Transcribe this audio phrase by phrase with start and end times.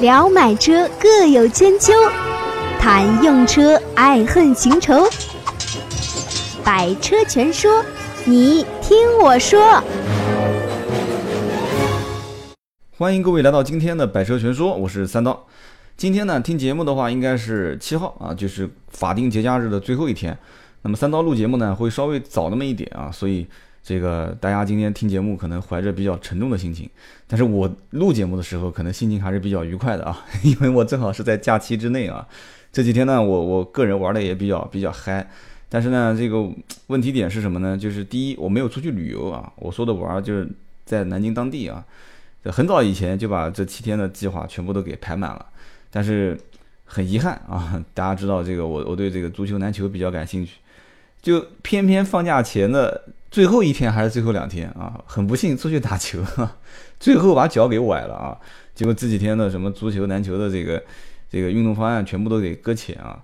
[0.00, 1.92] 聊买车各有千秋，
[2.78, 5.06] 谈用车爱恨情仇。
[6.64, 7.84] 百车全说，
[8.24, 9.60] 你听我说。
[12.96, 15.46] 欢迎各位来到今天的百车全说，我是三刀。
[15.98, 20.38] 今天呢，听节目的话应该是七号啊，就是法定节假日的最后一天。
[20.80, 23.46] 那么三刀录节目呢，会稍微早那么一点啊，所以。
[23.82, 26.88] 这个大家今天听节目可能怀着比较沉重的心情，
[27.26, 32.26] 但是我录节目的时候可能心情还是比较愉快的啊， 因为我正好是在假期之内啊。
[32.70, 35.26] 这几天呢，我我个人玩的也比较比较嗨，
[35.68, 36.48] 但是呢，这个
[36.88, 37.76] 问题点是什么呢？
[37.76, 39.50] 就是第一，我没有出去旅游啊。
[39.56, 40.46] 我说的玩就是
[40.84, 41.84] 在南京当地啊，
[42.44, 45.44] 很早以前就把这七天的计划全部都给排满了，
[45.90, 46.38] 但是
[46.84, 50.58] 很遗憾啊，大家知道这个我我对这个足球篮球比较感兴趣，
[51.22, 53.04] 就偏偏放假前的。
[53.30, 56.20] 最后一天还是最后两天啊，很不幸出去打球，
[56.98, 58.36] 最后把脚给崴了啊。
[58.74, 60.82] 结果这几天的什么足球、篮球的这个
[61.30, 63.22] 这个运动方案全部都给搁浅啊。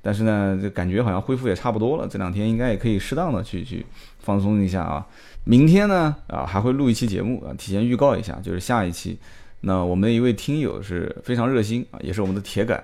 [0.00, 3.84] 但是呢，就感觉好像恢复也差不多了，这两天应该也可以适当的去去
[4.20, 5.04] 放松一下啊。
[5.42, 9.18] 明天呢啊还会录一期节目啊，提前预告一下，就是下一期。
[9.62, 12.82] 那我们的一位听友是非常热心啊，也是我们的铁杆，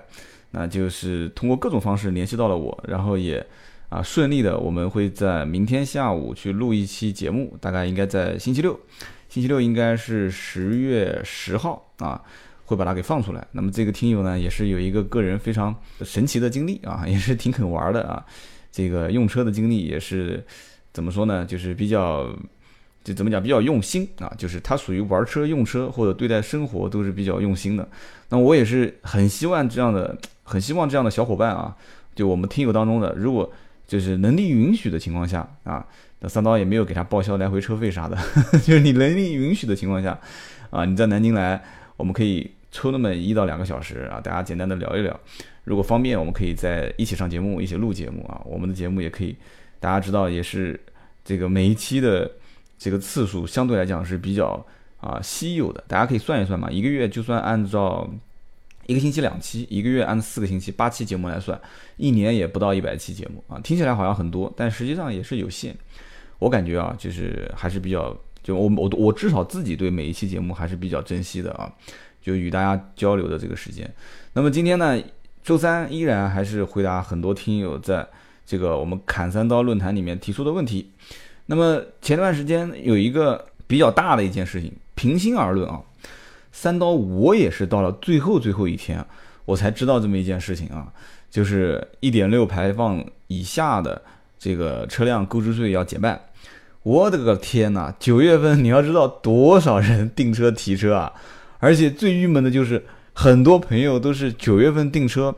[0.51, 3.45] 那就是通过各种方式联系到了我，然后也。
[3.95, 8.77] 啊，顺利的，我们会在明天下午去录一期节目，大概应该在星期六，
[9.29, 12.21] 星期六应该是十月十号啊，
[12.65, 13.47] 会把它给放出来。
[13.53, 18.25] 那么这个听友呢，也是有一个个人非常神奇的经历啊，也是挺肯玩的啊，
[18.69, 20.43] 这个用车的经历也是
[20.91, 21.45] 怎么说呢？
[21.45, 22.27] 就是比较，
[23.01, 27.87] 就怎么讲，比较用心啊，就是他属于玩车、用车或者对待生活都是比较用心的。
[28.27, 31.73] 那我也是很希望这样的，很希望这样的小伙伴啊，
[32.13, 33.49] 就我们听友当中的，如果
[33.87, 35.85] 就是能力允许的情况下啊，
[36.19, 38.17] 那三刀也没有给他报销来回车费啥的，
[38.63, 40.19] 就是你能力允许的情况下，
[40.71, 41.63] 啊，你在南京来，
[41.97, 45.19] 我们可以抽那么一到两个小时啊，大家简单的聊一聊。
[45.63, 48.41] 如果方便，我们可以在一起上节目，一起录节目啊。
[48.45, 49.35] 我们的节目也可以，
[49.79, 50.79] 大家知道也是
[51.23, 52.31] 这个每一期的
[52.77, 54.65] 这个次数相对来讲是比较
[54.99, 58.09] 啊稀有的，大家可以算一算嘛，一个月就算按照。
[58.85, 61.59] 一个星期两期，一个月按四个星期八期节目来算，
[61.97, 65.75] 一年也不到一百期节目啊，听起来好像很多，但实际上也是有限。
[66.39, 71.71] 我感觉啊，就是还是比较，就我我我至少自己对每一期节目还是比较珍惜的啊，
[72.21, 73.91] 就与大家交流的这个时间。
[74.33, 75.01] 那么今天呢，
[75.43, 78.05] 周三依然还是回答很多听友在
[78.45, 80.91] 这个我们砍三刀论坛里面提出的问题。
[81.47, 85.81] 那么前段时间有一个比较大的一件事情，平心而论啊。
[86.57, 89.05] 三刀，我也是到了最后最后一天，
[89.43, 90.87] 我才知道这么一件事情啊，
[91.29, 94.01] 就是一点六排放以下的
[94.39, 96.17] 这个车辆购置税要减半。
[96.81, 101.11] 我的个天呐，九月份你要知道多少人订车提车啊！
[101.59, 105.35] 而且最郁闷的就是很多朋友都是九月份订车，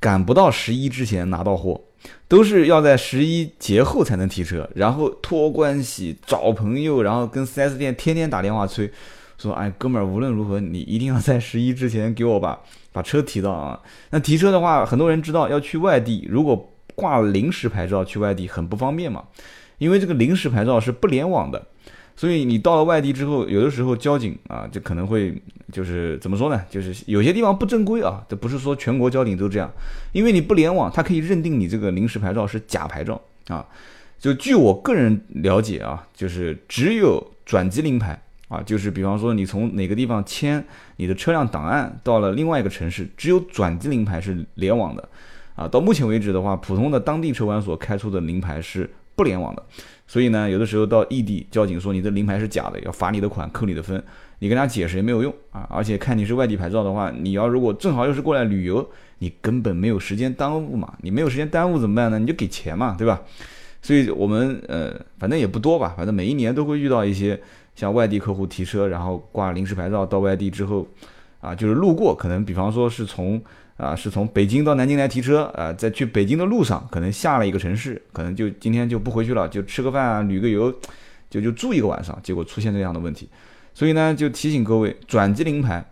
[0.00, 1.80] 赶不到十一之前拿到货，
[2.26, 8.90] 都是要在十一节后才能提车，然后托关系找朋友，然后跟 4S 店天天打电话催。
[9.38, 12.60] 说哎，哥们儿，无论如何，你一定要在十一之前给我把
[12.92, 13.80] 把车提到啊。
[14.10, 19.24] 那提车的话，很多人知道要去外地，如果挂临时牌照去外地很不方便嘛，
[19.78, 21.64] 因为这个临时牌照是不联网的，
[22.16, 26.60] 所以你到了外地之后，有的时候交警啊，就可能会就是怎么说呢？
[26.68, 29.70] 就是有些地方不正规啊，这不是说全国交警都这样，
[30.10, 33.64] 因为你不联网，他可以认定你这个临时牌照是假牌照啊。
[34.18, 38.20] 就据我个人了解啊，就是只有转机临牌。
[38.48, 40.64] 啊，就是比方说你从哪个地方迁
[40.96, 45.08] 你的车辆档案到了另外一个城市，只有转机临牌是联网的，
[45.54, 49.62] 啊，到目前为止的话，普通的当地车管所开出的临牌是不联网的，
[50.06, 54.02] 所以呢，有的时候到异地，交警说你的临牌是假的，要罚你的款，扣你的分，
[54.38, 58.88] 你跟他解释也没有用啊，而且看你是外地牌照的话，你要如果正好又是过来旅游，
[59.18, 62.18] 你根本没有时间耽误嘛，你没有时间耽误怎么办呢？
[62.18, 63.20] 你就给钱嘛，对吧？
[63.82, 67.38] 所以我们呃，反正也不多吧，反正每一年都会遇到一些。
[67.78, 70.84] 像外地客户提车，然后挂临时牌照到外地之后，
[71.40, 73.40] 啊，就是路过，可能比方说是从
[73.76, 80.74] 啊，是从北京到南京来提车，啊，在去北京的路上，可能下了一个城市，可能就今天就不回去了，就吃个饭啊，旅个游，
[81.30, 83.28] 就就住一个晚上，结果出现这样的问题，
[83.72, 85.88] 所以呢，就提醒各位，转机临牌，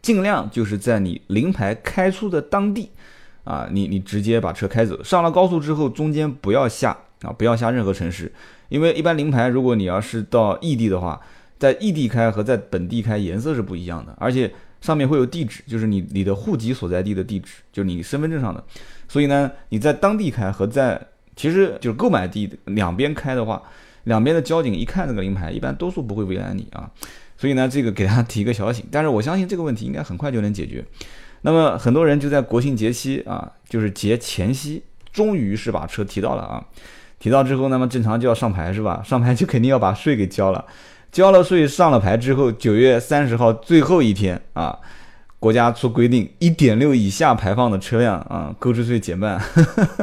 [0.00, 2.92] 尽量就是在你临牌开出的当地，
[3.42, 8.32] 啊，你你直接把车开走，上了高速之后，中间不要下啊，不要下任何城市。
[8.72, 11.20] 因为一般临牌，如果你要是到异地的话，
[11.58, 18.64] 在异地开和在本地开颜色是不一样的，而且上面会有地址，就是你你的户籍所在地的地址，就是你身份证上的。
[19.06, 20.98] 所以呢，你在当地开和在
[21.36, 23.62] 其实就是购买地两边开的话，
[24.04, 26.90] 两边的交警一看这个临牌，一般多数不会为难你啊。
[27.36, 28.86] 所以呢，这个给大家提个小醒。
[28.90, 30.82] 但是我相信这个问题应该很快就能解决。
[31.42, 34.82] 那么很多人就在国庆节期啊，就是节前夕，
[35.12, 36.64] 终于是把车提到了啊。
[37.22, 39.00] 提到之后，那么正常就要上牌是吧？
[39.06, 40.64] 上牌就肯定要把税给交了，
[41.12, 44.76] 交了税上了牌之后，九月三十号最后一天啊，
[45.38, 49.40] 国家出规定，一点六以下排放的车辆啊，购置税减半。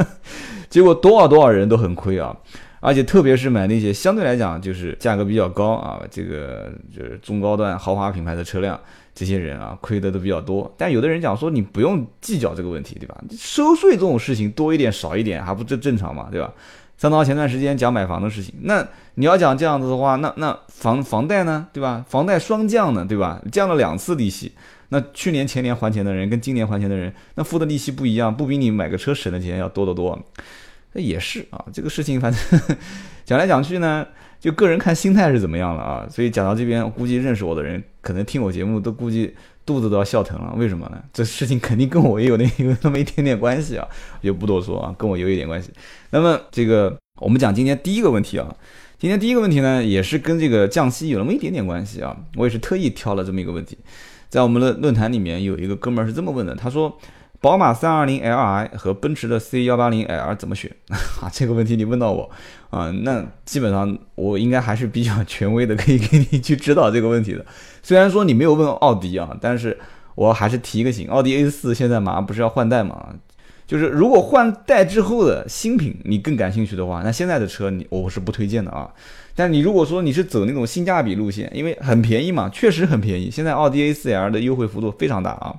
[0.72, 2.34] 结果多少多少人都很亏啊，
[2.80, 8.80] 而且特别是买那些相对来讲就是价格比较高啊，这个就是中高端豪华品牌的车辆，
[9.14, 10.74] 这些人啊亏的都比较多。
[10.78, 13.18] 但有的人讲说你不用计较这个问题，对吧？
[13.38, 16.54] 收税这种事情多一点少一点还不正正常嘛，对吧？
[17.00, 22.04] 三刀前段时间讲买房的事情，那你要讲这样子的话，那那房房贷呢，对吧？
[22.10, 23.42] 房贷双降呢，对吧？
[23.54, 24.52] 降了两次利息，
[24.90, 30.22] 那去年前年还钱的人跟今年还钱的人，那付的利息不一样，不比你买个车省的钱要多得多。
[30.92, 32.78] 那也是啊，这个事情反正
[33.24, 34.06] 讲来讲去呢，
[34.38, 36.06] 就个人看心态是怎么样了啊。
[36.10, 39.34] 所以讲到这边，估计认识我的人，可能听我节目都估计
[39.70, 40.52] 肚子都要笑疼了。
[40.58, 41.00] 为什么呢？
[41.14, 43.88] 这事情肯定跟我也有那有那么一点点关系啊，
[44.24, 45.70] 就不多说啊，跟我有一点关系。
[46.10, 48.56] 那么这个，我们讲今天第一个问题啊，
[48.98, 52.18] 今天第一个问题呢，也是跟这个降息有那么一点点关系啊。
[52.36, 53.78] 我也是特意挑了这么一个问题，
[54.28, 56.98] 在我们的论坛里面有一个哥们儿是这么问的，他说：
[57.42, 60.70] 宝马 320Li 和奔驰的 C180L 怎么选？
[61.22, 62.30] 啊，这个问题你问到我
[62.70, 67.46] 啊，那基本上我应该还是比较权威的，可以给你去指导这个问题的。
[67.82, 69.78] 虽然说你没有问奥迪啊，但是
[70.16, 73.16] 我还是提个醒，奥迪 A4 现在马上不是要换代嘛？
[73.66, 78.90] 就是如果换代之后的新品你更感兴趣的话，那现在的车你我是不推荐的啊。
[79.36, 83.32] 但你如果说你是走那种性价比路线，因为很便宜嘛，确实很便宜。
[83.32, 85.56] 现在奥迪 A4L 的优惠幅度非常大啊。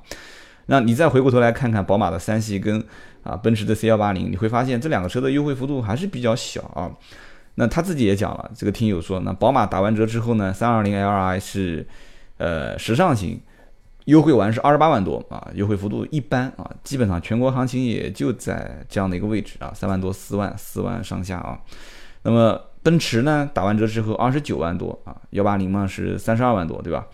[0.71, 2.81] 那你再回过头来看看宝马的三系跟
[3.25, 6.89] 啊奔驰的 C180，你会发现这两个车的优惠幅度还是比较小啊。
[7.57, 11.85] 那他自己也讲了，这个听友说，那宝马打完折之后呢，320Li 是
[12.39, 13.41] 呃时尚型。
[14.07, 21.59] 优惠完是二十八万多啊，优惠幅度一般啊，基本上全国行情也就在这样的一个位置啊，三万多四万四万上下啊。
[22.23, 27.07] 那么奔驰呢，打完折之后二十九万多啊，幺八零嘛是三十二万多，对吧？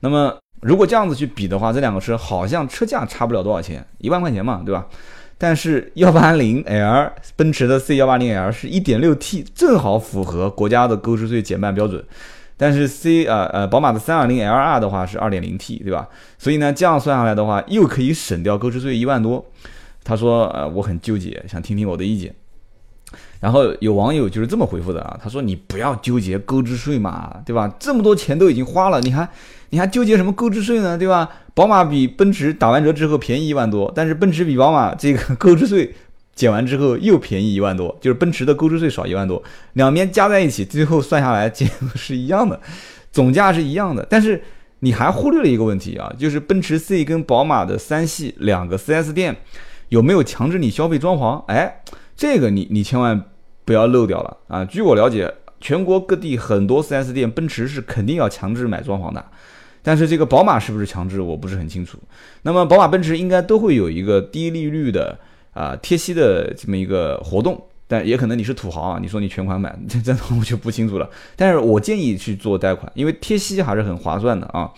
[0.00, 4.86] 那么如果这样子去比的话，这两个车好像车价差不了多少钱，一万块钱嘛，对吧？
[5.38, 12.02] 但是幺八零 L 奔驰的 C 幺八零 L 是一点六 T，正好符合国家的购置税减半标准。
[12.56, 16.08] 但是 C 呃呃，宝马的 320L2 的话是 2.0T，对吧？
[16.38, 19.44] 所以呢，这样算下来的话，又可以省掉购置税一万多。
[20.02, 22.34] 他说，呃，我很纠结，想听听我的意见。
[23.40, 27.72] 然后有网友就是这么回复的啊，他说：“你不要纠结购置税嘛，对吧？
[27.78, 29.28] 这么多钱都已经花了，你还
[29.70, 31.28] 你还纠结什么购置税呢，对吧？
[31.54, 35.94] 宝马比奔驰打完折之后便宜一万多，但是奔驰比宝马这个购置税。”
[36.36, 39.42] 减完之后又便宜一万多，就是奔驰的购置税少一万多，
[39.72, 42.60] 两边加在一起，最后算下来结果是一样的，
[43.10, 44.06] 总价是一样的。
[44.10, 44.42] 但是
[44.80, 49.34] 你还忽略了一个问题啊，就是奔驰 C 跟宝马的三系两个 4S 店
[49.88, 51.42] 有没有强制你消费装潢？
[51.46, 51.80] 哎，
[52.16, 53.22] 这个你你千万
[53.64, 54.64] 不要漏掉了啊！
[54.64, 59.24] 据我了解，全国各地很多 4S 店，奔驰是肯定要强制买装潢的，
[59.82, 61.98] 但是这个宝马是不是强制，我不是很清楚。
[62.42, 65.18] 那么宝马、奔驰应该都会有一个低利率的。
[65.56, 67.58] 啊，贴息的这么一个活动，
[67.88, 71.08] 但也可能你是土豪啊，你说你全款买，这这 我就不清楚了。
[71.34, 74.70] 但是我建议去做贷款，因为贴息还是很划算的啊。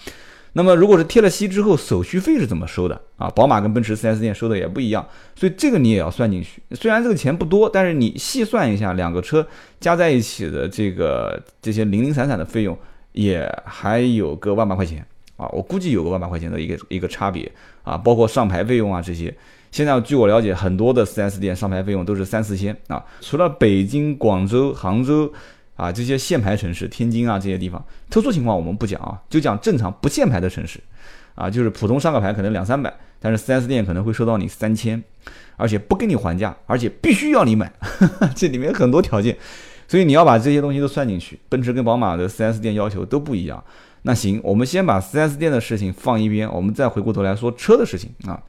[0.54, 3.28] 那么如果是贴了息之后，手续费是怎么收的啊？
[3.30, 5.06] 宝马跟奔驰 4S 店收的也不一样，
[5.36, 6.62] 所以这个你也要算进去。
[6.72, 9.46] 虽然这个钱不多，但是你细算一下，两个车
[9.78, 12.76] 加在一起的这个这些零零散散的费用，
[13.12, 15.06] 也还有个万把块钱
[15.36, 15.46] 啊。
[15.52, 17.50] 我估计有个万把块钱的一个一个差别
[17.82, 19.32] 啊，包括上牌费用啊这些。
[19.70, 23.04] 现在据我了解，很多的 4S 店上牌费用都是三四千啊。
[23.20, 25.30] 除了北京、广州、杭州
[25.78, 30.78] 啊这些限牌城市，天津啊这些地方，特殊情况我们不讲啊，就讲正常不限牌的城市
[31.34, 35.02] 啊，就是普通上个牌可能两三百，但是 4S 店可能会收到你三千，
[35.56, 37.72] 而且不跟你还价，而且必须要你买，
[38.36, 39.38] 这里面很多条件，
[39.86, 41.38] 所以你要把这些东西都算进去。
[41.48, 43.62] 奔驰跟宝马的 4S 店要求都不一样。
[44.02, 48.40] 那行，我们先把 4S 店的事情放一边，我们再回过头来说车的事情啊。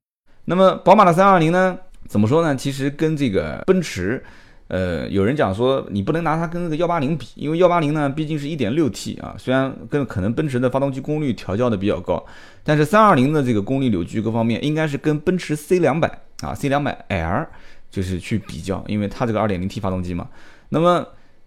[0.45, 1.77] 那么宝马的三二零呢？
[2.07, 2.55] 怎么说呢？
[2.55, 4.23] 其实跟这个奔驰，
[4.69, 12.23] 呃，有人讲说你不能拿它跟那个幺八零比，因为幺八零呢毕竟是一点六 T 啊，虽然跟可能奔驰的发动机功率调教的比较高，
[12.63, 16.07] 但是三二零的这个功率扭矩各方面应该是跟奔驰 C 两百
[16.41, 17.47] 啊 C 两百 L
[17.89, 20.27] 就是去比较，因为它这个二点零 T 发动机嘛。
[20.69, 21.05] 那么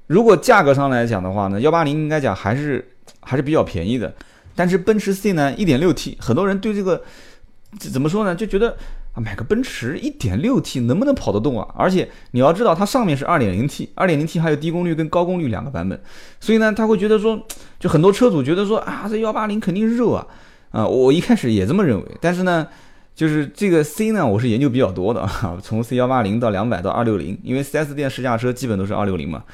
[0.08, 2.84] 如果价格上来讲的话呢，幺八零应该讲还是
[3.20, 4.12] 还是比较便宜的，
[4.56, 7.02] 但是奔驰 C 呢一点六 T，很多人对这个。
[7.78, 8.34] 怎么说呢？
[8.34, 8.76] 就觉得
[9.12, 11.68] 啊，买个奔驰 1.6T 能不能跑得动啊？
[11.76, 16.00] 而且你要知道，它上面是 2.0T，2.0T 还有低功率跟高功率两个版本，
[16.40, 17.40] 所以呢，他会觉得说，
[17.78, 20.26] 就很多车主觉得说啊，这180肯定热啊，
[20.70, 22.66] 啊，我一开始也这么认为，但是呢，
[23.14, 29.44] 就是这个 C 呢，我是研究比较多的啊，从 C180 到200到260，因为 4S 店试驾车基本都是260嘛。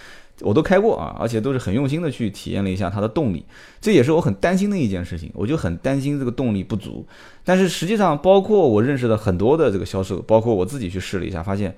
[0.41, 3.45] 我都开过啊，而且都是很用心的去体验了一下它的动力，
[3.81, 7.07] 这也是我很担心的一件事情，我就很担心这个动力不足。
[7.45, 11.75] 但是实际上，包括我认识的很多的这个销售，包括我自己去试了一下，发现，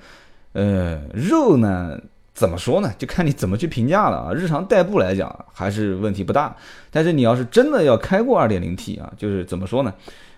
[0.52, 1.98] 呃，肉呢，
[2.34, 4.32] 怎么说呢，就看你怎么去评价了啊。
[4.34, 6.54] 日常代步来讲还是问题不大，
[6.90, 9.94] 但是你要是真的要开过 2.0T 啊，就是怎么说呢，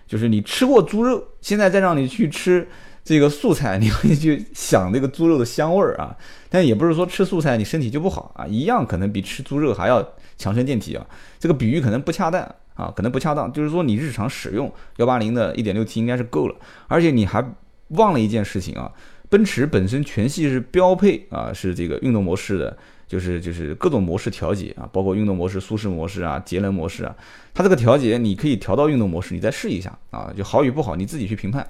[0.07, 2.67] 就是你吃过猪肉，现在再让你去吃。
[3.03, 6.15] 这个素菜你会去想那个猪肉的香味儿啊，
[6.49, 10.01] 但也不是说吃素菜你身体就不好啊，一样可能比吃猪肉还要
[10.37, 11.05] 强身健体啊。
[11.37, 12.41] 这个比喻可能不恰当
[12.75, 16.55] 啊，可能不恰当，就是说你日常使用幺八零的一点六 T 应该是够了，
[16.87, 17.43] 而且你还
[17.89, 18.89] 忘了一件事情啊，
[19.29, 27.13] 奔驰本身全系是标配啊，是这个运动模式的，就是就是各种模式调节啊，包括运动模式、舒适模式啊、节能模式啊，
[27.53, 31.69] 它这个调节你可以调到运动模式，你再试一下啊，就好与不好你自己去评判。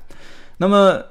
[0.57, 1.03] 那么。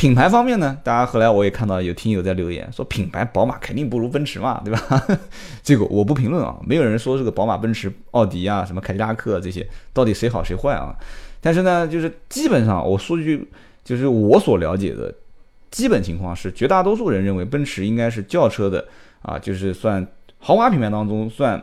[0.00, 5.06] 品牌方面呢，大家后来我也看到有听友在留言说，品牌宝马肯定不如奔驰嘛，对吧？
[5.62, 10.96] 这个我不评论啊，没有人说这个宝马、奔驰、奥迪啊，什么凯迪拉克这些到底谁好谁坏啊？
[11.42, 13.46] 但是呢，就是基本上我说句，
[13.84, 15.14] 就是我所了解的
[15.70, 18.82] 基本情况是，绝大多数人认为奔驰应该是轿车的
[19.20, 20.06] 啊，就是算
[20.38, 21.62] 豪华品牌当中算，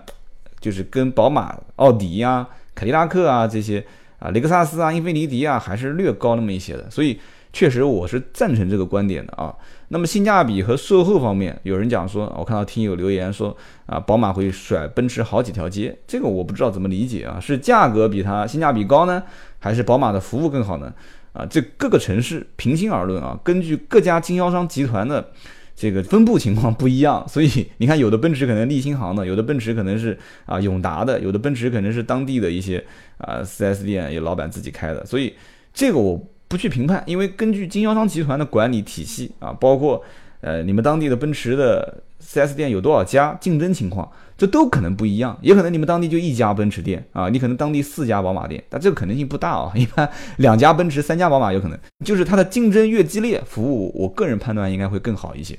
[0.60, 3.84] 就是跟宝马、奥迪呀、凯迪拉克啊这些
[4.20, 7.20] 啊，雷克萨斯啊、英菲尼迪啊，还是略高那么一些的，所以。
[7.54, 9.56] 确实，我是赞成这个观点的啊。
[9.90, 19.24] 那么性价比和售后方面，有人讲说，我看到听友留言说啊，宝马会甩奔驰好几条街，这个我不知道怎么理解啊，是价格比它性价比高呢，
[19.60, 20.94] 还是宝马的服务更好呢？
[21.34, 25.32] 啊，这各个城市平心而论啊，根据各家经销商集团的
[25.74, 32.84] 这个分布情况不一样， 所以你看，有的奔驰可能立新行的，有的奔驰可能是啊永达的，有的奔驰可能是当地的一些
[33.20, 35.34] 啊 4S 店有老板自己开的，所以
[35.74, 36.22] 这个我。
[36.48, 40.04] 不去评判，因为根据经销商集团的管理体系啊，包括
[40.42, 45.38] 呃你们当地的奔驰的 4S 店有多少家，竞争情况，这都可能不一样。
[45.42, 49.72] 也可能你们当地就一家奔驰店啊，你可能当地四家宝马店，但这个可能性不大啊。
[49.76, 55.58] 一般两家奔驰，三家宝马有可能，就是它的竞争越激烈，服务我个人判断应该会更好一些。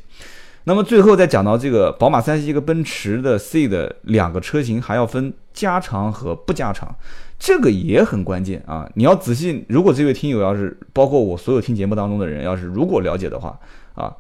[0.65, 6.95] 那么最后再讲到这个宝马三系和奔驰的 C 的两个车型，还要分加长和不加长。
[7.39, 8.89] 这个也很关键啊！
[8.95, 13.57] 你要仔细，如果这位听友要是包括我所有听节目当中的人，要是如果了解的话
[13.95, 14.13] 啊，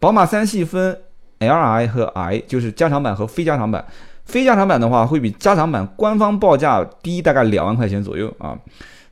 [0.00, 0.98] 宝马三系分
[1.38, 3.86] Li 和 I，就是加长版和非加长版。
[4.24, 8.58] 非加长版的话，会比加长版官方报价低大概两万块钱左右啊。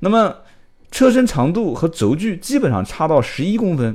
[0.00, 0.35] 那么
[0.90, 3.95] 车身长度和轴距基本上差到十一公分，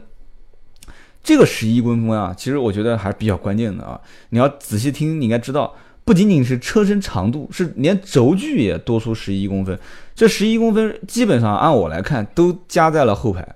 [1.21, 3.99] 这个十一公分啊，其实我觉得还是比较关键的啊。
[4.29, 5.75] 你要仔细听，你应该知道。
[6.09, 9.77] 不仅仅是车身长度，是连轴距也多出十一公分。
[10.15, 13.47] 这十一公分基本上按我来看都加在了后排，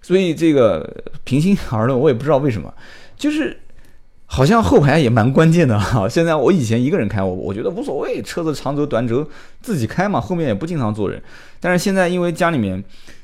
[0.00, 0.88] 所以这个
[1.24, 2.72] 平心而论，我也不知道为什么，
[3.16, 3.58] 就是
[4.24, 6.08] 好像后排也蛮关键的哈。
[6.08, 9.28] 现在我以前一个人开，我我觉得无所谓，车子长轴短轴
[9.60, 11.20] 自己开嘛，后面也不经常坐人。
[11.58, 12.80] 但是现在因为家里面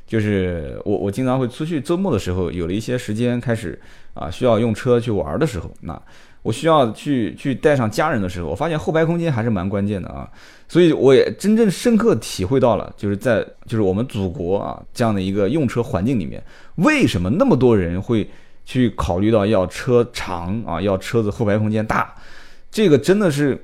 [0.09, 3.81] 就是我我经常会出去，周末的时候有了一些时间，开始
[4.15, 6.03] 啊需要用车去玩的时候，那。
[6.43, 10.29] 我需要去去带上家人的时候，我发现后排空间还是蛮关键的啊，
[10.67, 16.43] 所以我也真正深刻体会到了，就是在就是我们祖国啊这样的一个用车环境里面，
[16.77, 18.29] 为什么那么多人会
[18.65, 22.15] 去考虑到要车长啊，要车子后排空间大，
[22.71, 23.57] 这个真的是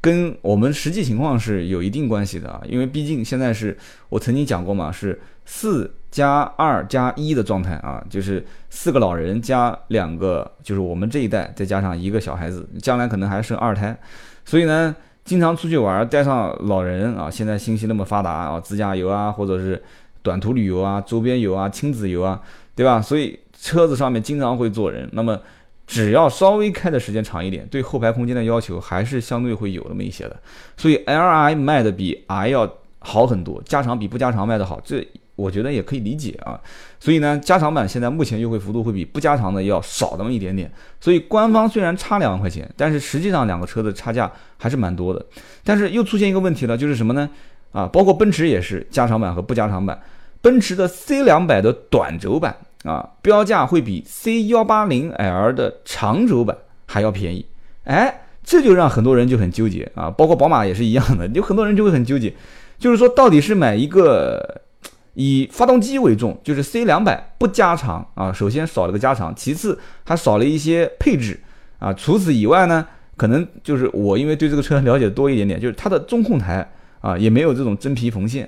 [0.00, 3.76] 跟我们实际情况是有一定关系的啊，因为毕竟现在是
[4.08, 5.90] 我曾经讲过嘛，是四。
[6.08, 13.94] 加二加一的状态啊，就是四个老人加两个，就是我们这一代再加上一个小孩子，将来可能还生二胎，
[14.42, 19.82] 所以呢，经常出去玩带上老人啊，现在信息那么发达啊，自驾游啊，或者是
[20.22, 22.40] 短途旅游啊，周边游啊，亲子游啊，
[22.74, 23.02] 对吧？
[23.02, 25.38] 所以车子上面经常会坐人，那么
[25.86, 30.36] 只要稍微开的时间长一点，对后排空间的要求还是相对会有那么一些的，
[30.78, 35.06] 所以 L I 卖的比 I 要好很多，加长比不加长卖的好，这。
[35.36, 36.58] 我觉得也可以理解啊，
[36.98, 40.72] 所以呢，加长版现在目前优惠幅度会比不加长的要少那么一点点。
[40.98, 45.22] 所以官方虽然差两万块钱，但是实际上两个车的差价还是蛮多的。
[45.62, 47.28] 但是又出现一个问题了，就是什么呢？
[47.72, 50.00] 啊，包括奔驰也是加长版和不加长版。
[50.40, 57.44] 奔驰的 C 两百的短轴版啊，标价会比 C 幺八零 L 的长轴版还要便宜。
[57.84, 62.32] 哎，这就让很多人就很纠结啊，包括宝马也是一样的，有很多人就会很纠结，
[62.78, 64.62] 就是说到底是买一个。
[65.18, 71.40] 以发动机为重，就是 C 两百不加长啊，首先少了个加长，其次还少了一些配置
[71.78, 71.90] 啊。
[71.94, 76.70] 除此以外呢，可能就是我因为对这个车了解多一点点，就是它的中控台
[77.00, 78.46] 啊也没有这种真皮缝线，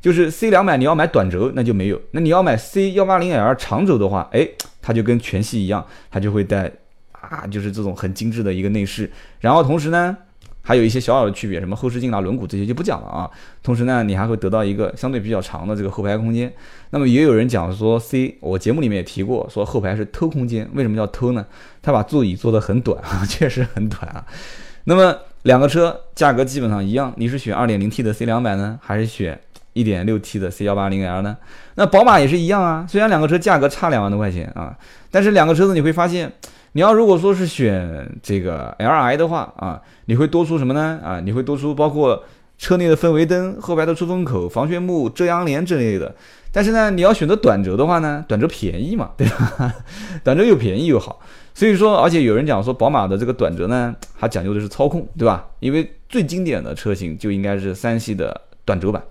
[0.00, 4.48] 就是 C 两百你要买短轴那就没有，那你要买 C 幺八零 L 长轴的话，哎，
[4.82, 6.72] 它就跟全系一样，它就会带
[7.12, 9.08] 啊，就是这种很精致的一个内饰，
[9.38, 10.16] 然后同时呢。
[10.68, 13.30] 还有一些小小的区别，什么后视镜啊、轮毂这些就不讲了啊。
[13.62, 16.52] 同时呢，你还会得到一个相对比较长的这个后排空间。
[16.90, 20.68] 那么也有人讲说，C 我节目里面也提过，说后排是偷空间。
[20.74, 21.46] 为什么叫偷呢？
[21.80, 24.22] 它把座椅做得很短啊，确实很短啊。
[24.84, 29.40] 那么两个车价格基本上一样，你是选 2.0T 的 C 两百呢，还是选
[29.72, 31.34] 1.6T 的 C 幺八零 L 呢？
[31.76, 34.76] 那宝马也是一样啊，虽然两个车价格差两万多块钱啊，
[35.10, 36.30] 但是两个车子你会发现。
[36.72, 41.00] 你要如果说是选这个 L I 的话啊，你会多出什么呢？
[41.02, 42.24] 啊，你会多出包括
[42.58, 46.14] 车内的氛围灯、后排的出风口、防眩目、遮阳帘之类的。
[46.50, 49.74] 但是呢，你要选择短轴的话呢，短轴便宜嘛， 对吧？
[50.24, 51.20] 短轴又便宜又好。
[51.54, 55.46] 所以说，而且有人讲说，宝马的这个短轴呢，它讲究的是操控，对吧？
[55.60, 59.02] 因为最经典的车型就应该是三系的短轴版。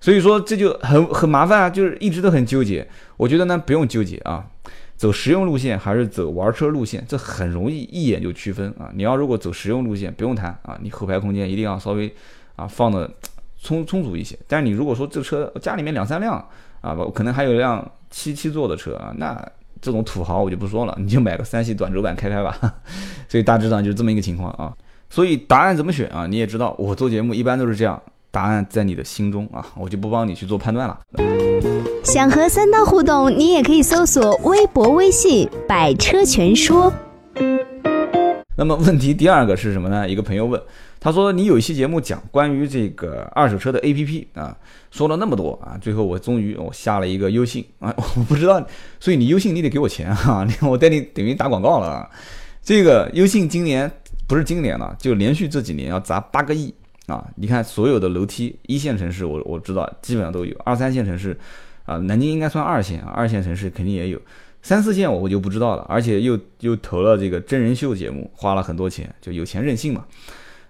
[0.00, 2.86] 所以说这就很很麻烦啊，就是一直都很纠结。
[3.16, 4.44] 我觉得呢，不用纠结啊。
[4.96, 8.90] 走实用路线还是走玩车路线，这很容易一眼就区分啊！
[8.94, 12.10] 你要如果走实用路线，不用谈啊，你后排空间一定要稍微
[12.56, 13.10] 啊放的
[13.62, 14.38] 充 充足一些。
[14.48, 16.34] 但是你如果说这车家里面两三辆
[16.80, 19.36] 啊，可能还有一辆七七座的车啊，那
[19.82, 22.58] 这种土豪我就不说了，你就买个 三系短轴版开开吧。
[23.28, 24.74] 所以大致上就是这么一个情况啊。
[25.10, 26.26] 所以答案怎么选啊？
[26.26, 28.02] 你也知道，我做节目一般都是这样。
[28.30, 31.00] 答案在你的心中啊，我就不帮你去做判断了。
[32.04, 36.92] 想和三刀互动，你也可以搜索微博、微信“百车全说”。
[38.58, 40.08] 那么问题第二个是什么呢？
[40.08, 40.58] 一个朋友问，
[40.98, 44.56] 他说你有一期节目讲关于这个二手车的 APP 啊，
[44.90, 48.64] 说了那么多啊，最后我终于我下了一个优信啊，我不知道，
[48.98, 52.08] 所以你优信你得给我钱哈， 我带你等于打广告了啊。
[52.62, 53.90] 这个优信今年
[54.26, 56.74] 不是今年了，就连续这几年要砸八个亿。
[57.06, 61.38] 啊，你看所有的楼梯，一线城市我我知道基本上都有，二三线城市，
[61.84, 64.20] 啊，南京应该算二线啊，二线城市肯定也有，
[64.60, 70.04] 三四线我我就不知道了，而且又又投了这个真人秀节目，花了很多钱，就有钱任性嘛。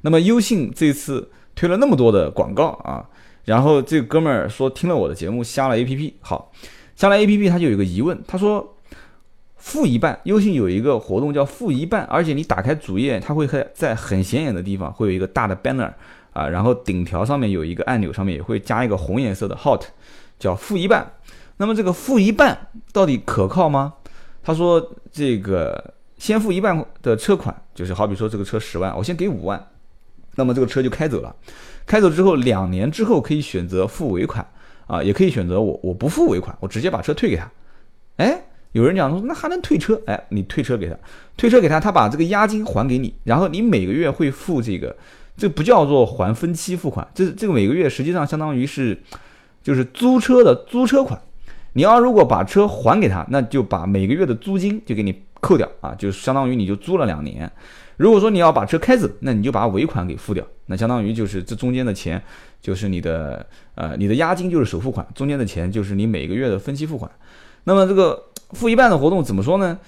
[0.02, 3.08] 那么优信这次推了那么多的广告啊，
[3.46, 6.52] 然后这哥们儿说听了我的节目下了 A P P，好，
[6.96, 8.76] 下了 A P P 他就有个疑问，他说
[9.56, 15.90] 付一半，优信有一个活动叫付一半，而且你打开主页，它会在很显眼的地方会有一个大的 banner。
[16.36, 19.80] 啊，然后顶条上面有一个按钮，上面也会加一个红颜色的 hot，
[20.38, 21.10] 叫付一半。
[21.56, 23.94] 那么这个付一半到底可靠吗？
[24.44, 29.66] 他说这个先付一半的车款，就是好比说这个车十万，我先给五万，
[30.34, 31.34] 那么这个车就开走了。
[31.86, 34.46] 开走之后两年之后可以选择付尾款
[34.86, 37.50] 啊，也可以选择我我不付尾款，我直接把车退给他。
[38.18, 39.98] 哎，有人讲说那还能退车？
[40.04, 40.94] 哎，你退车给他，
[41.38, 44.94] 退车给他，他把这个押金还给你，然后你每个月会付这个。
[45.36, 48.98] 这不叫做还分期付款，这这个每个月实际上相当于是，
[49.62, 51.20] 就是租车的租车款。
[51.74, 57.50] 你要如果把车还给他，那就把每个月的租金就给你扣掉啊，就相当于你就租了两年。
[57.98, 62.22] 如果说你要把车开走，那你就把尾款给付掉，那相当于就是这中间的钱
[62.62, 67.10] 就是你的呃你的押金就是首付款，中间的钱就是你每个月的分期付款。
[67.64, 68.22] 那么这个
[68.52, 69.78] 付一半的活动怎么说呢？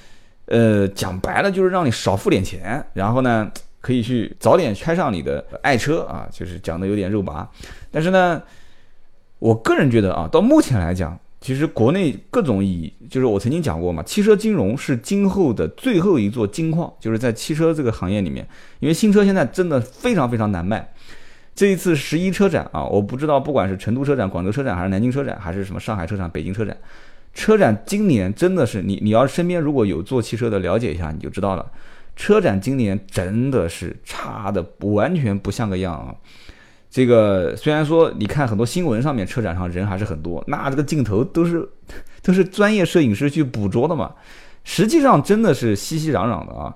[0.45, 3.51] 呃，讲白了就是让你少付点钱，然后呢。
[3.81, 7.49] 可以去早点开上你的爱车啊，就是讲的有点肉麻，
[7.91, 8.43] 但是呢，
[9.38, 18.47] 我个人觉得啊，到目前来讲，其实国内各种以就是我曾经讲过嘛，汽车金融是今后的最后一座金矿，就是在汽车这个行业里面，
[18.81, 20.93] 因为新车现在真的非常非常难卖。
[21.55, 26.77] 这一次十一车展啊，我不知道不管是成都车展、广州车展，还是南京车展，还是什么上海车展、北京车展，
[27.35, 31.64] 车展今年真的是你你要身边如果有做汽车的，了解一下你就知道了。
[32.19, 36.13] 车展今年真的是差的完全不像个样啊！
[36.91, 41.67] 这个虽然说你看很多新闻上面车展上人还是很多，那这个镜头都是
[42.21, 44.13] 都是专业摄影师去捕捉的嘛，
[44.65, 46.75] 实际上真的是熙熙攘攘的啊！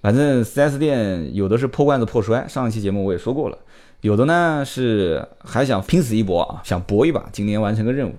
[0.00, 3.58] 反正 4S 店有的是破罐子破摔，上一期节目我也说过了，
[4.00, 8.14] 有的呢是还想拼死一搏啊，想搏一把，今年完成个任务，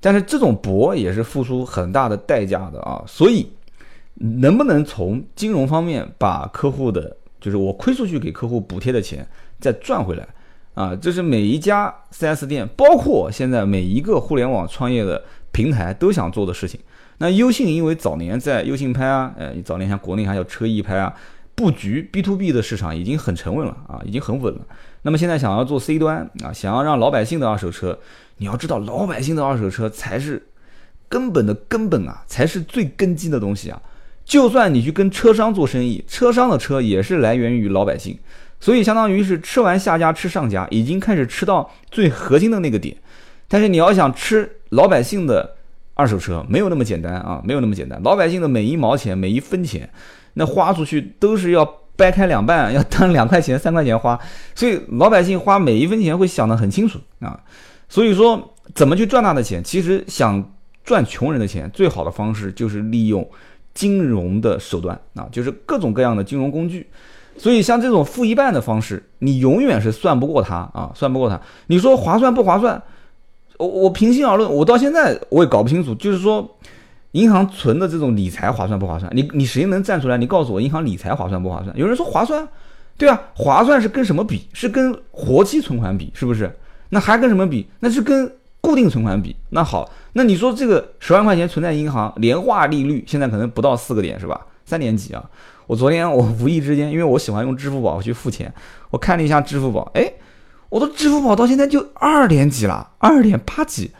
[0.00, 3.48] 但是这种搏也是付出很大的代价的啊，所以。
[4.22, 9.26] 能不能从金融方面把客户的，就是我亏出去给客户补贴的钱
[9.60, 10.26] 再赚回来
[10.74, 10.94] 啊？
[10.94, 16.78] 这是每一家 4S 店，包括现在每一个互联网创业的平台都想做的事情。
[17.18, 21.12] 那优信因为早年在优信拍啊，呃，早年像国内还有车易拍啊，
[21.54, 24.60] 布局 B to B 的市场已经很沉稳了啊，已经很稳了。
[25.02, 27.98] 那么现在想要做 C 端啊，想要让老百姓的二手车
[28.36, 30.46] 你要知道，老百姓的二手车才是
[31.08, 33.82] 根本的根本啊，才是最根基的东西啊。
[34.24, 38.18] 就算你去跟车商做生意，车商的车也是来源于老百姓，
[38.60, 42.96] 所以相当于是吃完下家吃上家，已经开始吃到最核心的那个点。
[43.48, 45.56] 但是你要想吃老百姓的
[45.94, 48.00] 二手车，没有那么简单啊，没有那么简单。
[48.02, 49.88] 老百姓的每一毛钱、每一分钱，
[50.34, 51.64] 那花出去都是要
[51.96, 54.18] 掰开两半， 要当两块钱、三块钱花。
[54.54, 57.38] 所以老百姓花每一分钱会想得很清楚啊。
[57.88, 59.62] 所以说，怎么去赚他的钱？
[59.62, 60.42] 其实想
[60.82, 63.28] 赚穷人的钱，最好的方式就是利用
[63.74, 66.86] 金融的手段啊，就是各种各样的金融工具。
[67.36, 71.40] 所以像这种付一半的方式，你永远是算不过他啊，算不过他。
[71.68, 72.82] 你说划算不划算？
[73.58, 76.58] 我我平心而论，我到现在我也搞不清楚，就是说，
[77.12, 79.10] 银行存的这种理财划算不划算？
[79.14, 80.18] 你你谁能站出来？
[80.18, 81.76] 你告诉我，银行理财划算不划算？
[81.78, 82.46] 有人说划算，
[82.98, 84.48] 对啊，划算是跟什么比？
[84.52, 86.50] 是跟活期存款比，是不是？
[86.90, 87.66] 那还跟什么比？
[87.80, 88.30] 那是跟
[88.62, 89.36] 固定存款比。
[89.50, 94.40] 那好，那你说这个十万块钱存在银行，年化利率现在可能不到四个点，是吧？
[94.64, 95.22] 三点几啊？
[95.66, 98.50] 我昨天我无意之间，因为我喜欢用支付宝去付钱，
[98.88, 100.10] 我看了一下支付宝，哎。
[100.68, 103.90] 我的支付宝到现在就二点几了，二点八几。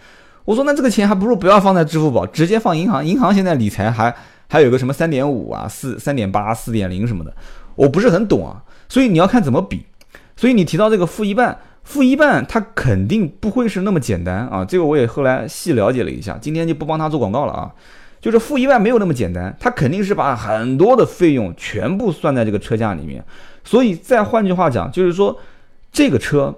[0.47, 3.05] 我说那这个钱还不如不要放在支付宝，直接放银行。
[3.05, 4.17] 银行现在理财还
[4.49, 7.37] 还有个什么三点五啊、四三点八、四点零什么的，
[7.75, 8.65] 我不是很懂啊。
[8.89, 9.85] 所以你要看怎么比。
[10.35, 14.65] 所以你提到这个付一半，付一半，它肯定不会是那么简单啊。
[14.65, 17.71] 这个我也后来细了解了一下，今天就不帮他做广告了啊。
[18.21, 23.25] 就是付一半没有那么简单，他肯定是把很多的费用全部算在这个车价里面。
[23.65, 25.39] 所以再换句话讲，就是说
[25.91, 26.55] 这个车。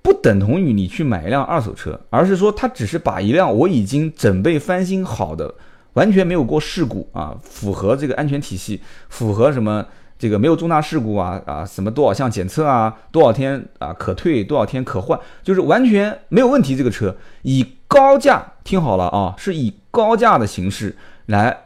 [0.00, 5.52] 不等同于你去买一辆二手车，而是说他只是把一辆我已经准备翻新好的，
[5.94, 8.80] 完全没有过事故啊，符合这个安全体系，
[9.10, 9.84] 符合什么
[10.18, 16.74] 这个没有重大事故啊啊，什么多少项检测啊，多少天啊可退，多少天可换，就是完全没有问题。
[16.76, 21.64] 这个车以高价，听好了啊，是以高价的形式来。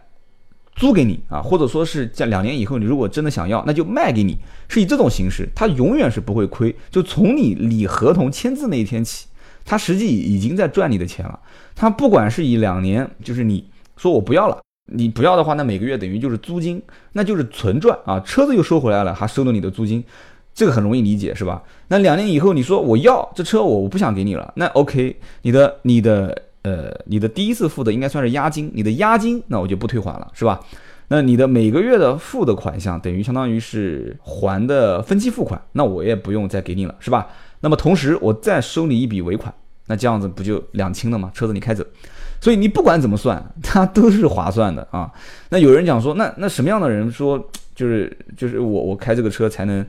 [0.75, 4.39] 租给你啊，或者说是在两年以后，你如果真的想要，那就卖给你，
[4.69, 6.75] 是以这种形式，它永远是不会亏。
[6.91, 9.27] 就从你理合同签字那一天起，
[9.67, 11.39] 它实际已经在赚你的钱了。
[11.75, 18.19] 它不管是以两年，就是你说我不要了，你不要的话，那每个月等于就是租金，那就是纯赚啊。
[18.21, 20.03] 车子又收回来了，还收了你的租金，
[20.55, 21.63] 这个很容易理解是吧？
[21.89, 26.43] 那两年以后你说我要这车，我我不想给你了，那 OK，你的你的。
[26.65, 30.61] 呃，你的第一次付的应该算是押金，你的押金那我就不退还了，是吧？
[31.09, 37.27] 那你的每个月的付的款项等于相当于是还的分期付款，那我也不用再给你了，是吧？
[37.63, 39.53] 那么同时我再收你一笔尾款，
[39.89, 41.33] 那这样子不就两清了吗？
[41.35, 41.85] 车子你开走，
[42.43, 45.09] 所以你不管怎么算， 它都是划算的啊。
[45.51, 47.39] 那有人讲说，那那什么样的人说
[47.73, 49.87] 就是就是我我开这个车才能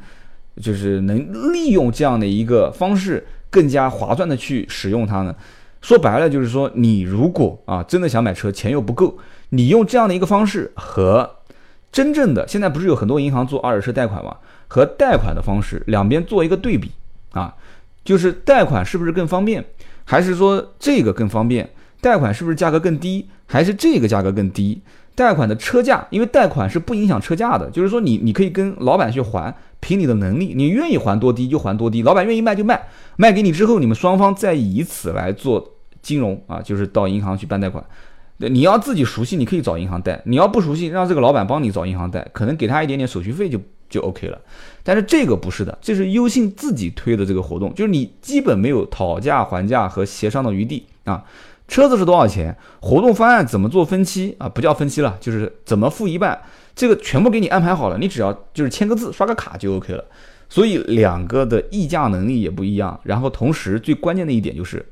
[0.62, 5.36] 就是能利用这样的一个方式更加划算的去使用它呢？
[5.82, 9.18] 说白了就是说，你如果啊真的想买车，钱又不够，
[9.50, 11.38] 你用这样的一个方式和
[11.92, 14.38] 真正的现在不是有很多银行做二手车贷款吗？
[14.68, 16.92] 和贷款的方式两边做一个对比
[17.32, 17.56] 啊，
[18.06, 19.66] 就是贷款是不是更方便，
[20.06, 21.68] 还是说这个更方便？
[22.04, 24.82] 贷款是不是价格更低，还是这个价格更低？
[25.16, 35.72] 贷款的车价，因为贷款是不影响车价的，就是说你你可以跟老板去还，凭你的能力，你愿意还多低就还多低，老板愿意卖就卖，卖给你之后，你们双方再以此来做。
[36.04, 37.82] 金融啊，就是到银行去办贷款。
[38.36, 43.58] 你要自己熟悉，你可以找银行贷；你要不熟悉，让这个老板帮你找银行贷，可能给他一点点手续费就
[43.90, 44.38] 就 OK 了。
[44.84, 51.24] 但是这个不是的，这是优信自己推的这个活动，就是你基本没有讨价还价和协商的余地啊。
[51.74, 52.56] 车子是多少钱？
[52.84, 54.48] 活动方案怎么做分期啊？
[54.48, 56.40] 不叫分期了，就是怎么付一半，
[56.76, 60.06] 这个全部给你安排好了，你只要就是签个字、刷个卡就 OK 了。
[60.48, 64.86] 所以两个的议价能力也不一样，然后同时最关键的一点就是。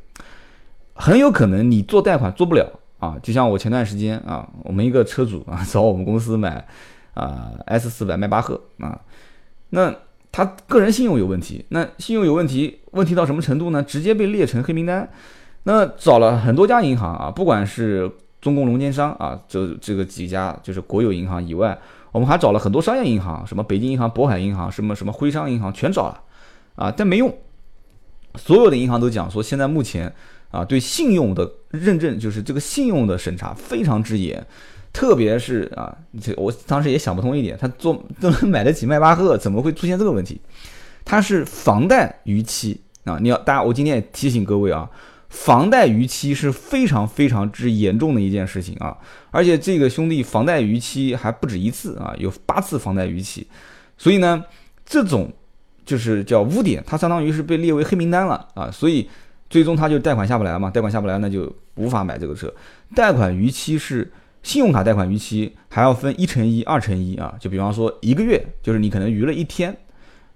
[0.95, 2.67] 很有可能你做贷款做不了
[2.97, 6.67] 啊，就像我前段时间啊，我们一个车主啊找我们公司买
[7.13, 8.99] 啊 S 四百迈巴赫啊，
[9.69, 9.93] 那
[10.31, 13.83] 他个人信用有问题，那信用有问题，问题到什么程度呢？
[13.83, 15.07] 直接被列成黑名单。
[15.63, 21.77] 那找了很多家银行啊，不管是中共农建商啊，就这个几家就是国有银行以外，
[22.11, 26.21] 我们还找了很多商业银行，什么北京银行、渤海银行，什么什么徽商银行，全找了
[26.75, 27.33] 啊，但没用。
[28.35, 30.13] 所有的银行都讲说，现在目前。
[30.51, 34.45] 啊，对信用的认证就是这个信用的审查非常之严，
[34.91, 40.41] 特别是啊，这我当时也想不通一点，他做 都能买得起迈巴赫，怎么会出现这个问题？
[41.05, 43.17] 他是房贷逾期啊！
[43.21, 44.89] 你要大家，我今天也提醒各位啊，
[45.31, 48.95] 房贷逾期是非常非常之严重的一件事情啊！
[49.31, 53.47] 而且这个兄弟房贷逾期还不止一次啊，有八次房贷逾期，
[53.97, 54.45] 所以呢，
[54.85, 55.33] 这种
[55.83, 58.69] 就是叫污点，它相当于是被列为黑名单了啊！
[58.69, 59.09] 所以。
[59.51, 62.49] 最终他就贷款下不来嘛，贷款下不来那就无法买这个车。
[62.95, 64.09] 贷款逾期是
[64.43, 69.75] 信用卡贷款逾期还要分一乘一、二乘一啊，就比方说一个月，就是你可能逾了一天，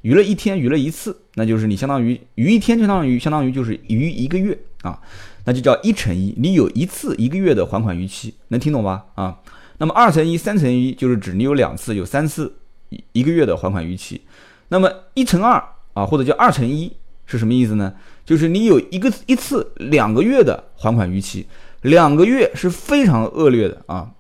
[0.02, 5.02] 逾了一天，逾了一次，那就是你相当于逾一天，相当于相当于就是逾一个月啊，
[5.46, 9.04] 那就叫一乘一，你有一次一个月的还款逾期，能听懂吧？
[9.16, 9.40] 啊，
[9.80, 12.56] 那么二乘一、三乘一就是指你有两次，有三次
[12.90, 14.22] 一一个月的还款逾期，
[14.70, 15.62] 那么一乘二
[15.94, 16.94] 啊，或者叫二乘一
[17.26, 17.96] 是什么意思呢？
[18.24, 21.48] 就是你有一个一次两个月的还款逾期，
[21.82, 24.12] 两个月是非常恶劣的啊。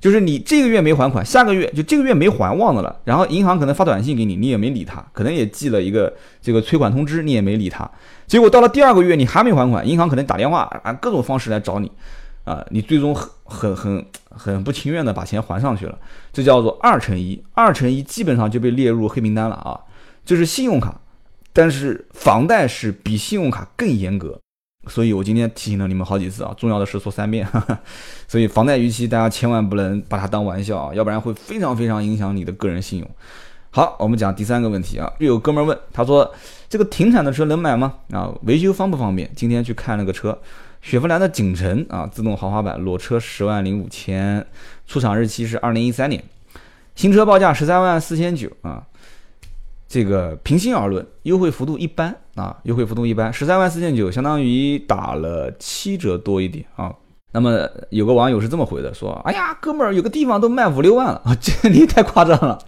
[0.00, 7.88] 就是你这个月没还款，下个月就这个月没还忘了了，然后银行可能发短信给你，你也没理他，可能也寄了一个这个催款通知，你也没理他。
[8.26, 11.92] 结果到了第二个月你还没还款，银行可能打电话按各种方式来找你，
[12.44, 15.98] 啊，你最终很很很很不情愿的把钱还上去了，
[16.32, 19.78] 这叫做二乘一，二乘一基本上就被列入黑名单了啊。
[20.24, 21.00] 就是信用卡，
[21.52, 24.38] 但是房贷是比信用卡更严格。
[24.86, 27.46] 所以我今天提醒了你们好几次啊，重要的事说三遍。
[28.26, 33.10] 所以房贷逾期，大家千万不能把它当玩笑啊，要不然会非常非常影响你的个人信用。
[33.70, 36.32] 好，我们讲第三个问题啊，又有哥们问，他说
[36.68, 37.94] 这个停产的车能买吗？
[38.10, 39.30] 啊，维修方不方便？
[39.36, 40.36] 今天去看了个车，
[40.80, 44.44] 雪佛兰的景程啊，自动豪华版，裸车十万零五千，
[44.86, 46.24] 出厂日期是二零一三年，
[46.96, 48.82] 新车报价十三万四千九啊。
[49.86, 56.90] 这个平心而论，优惠幅度一般啊，优惠幅度一般，十三万四千九，相当于打了七折多一点啊。
[57.32, 62.58] 那么有个网友是这么回的，说：“哎呀，哥们儿，有个地方都卖五六万了啊， 这你太夸张了，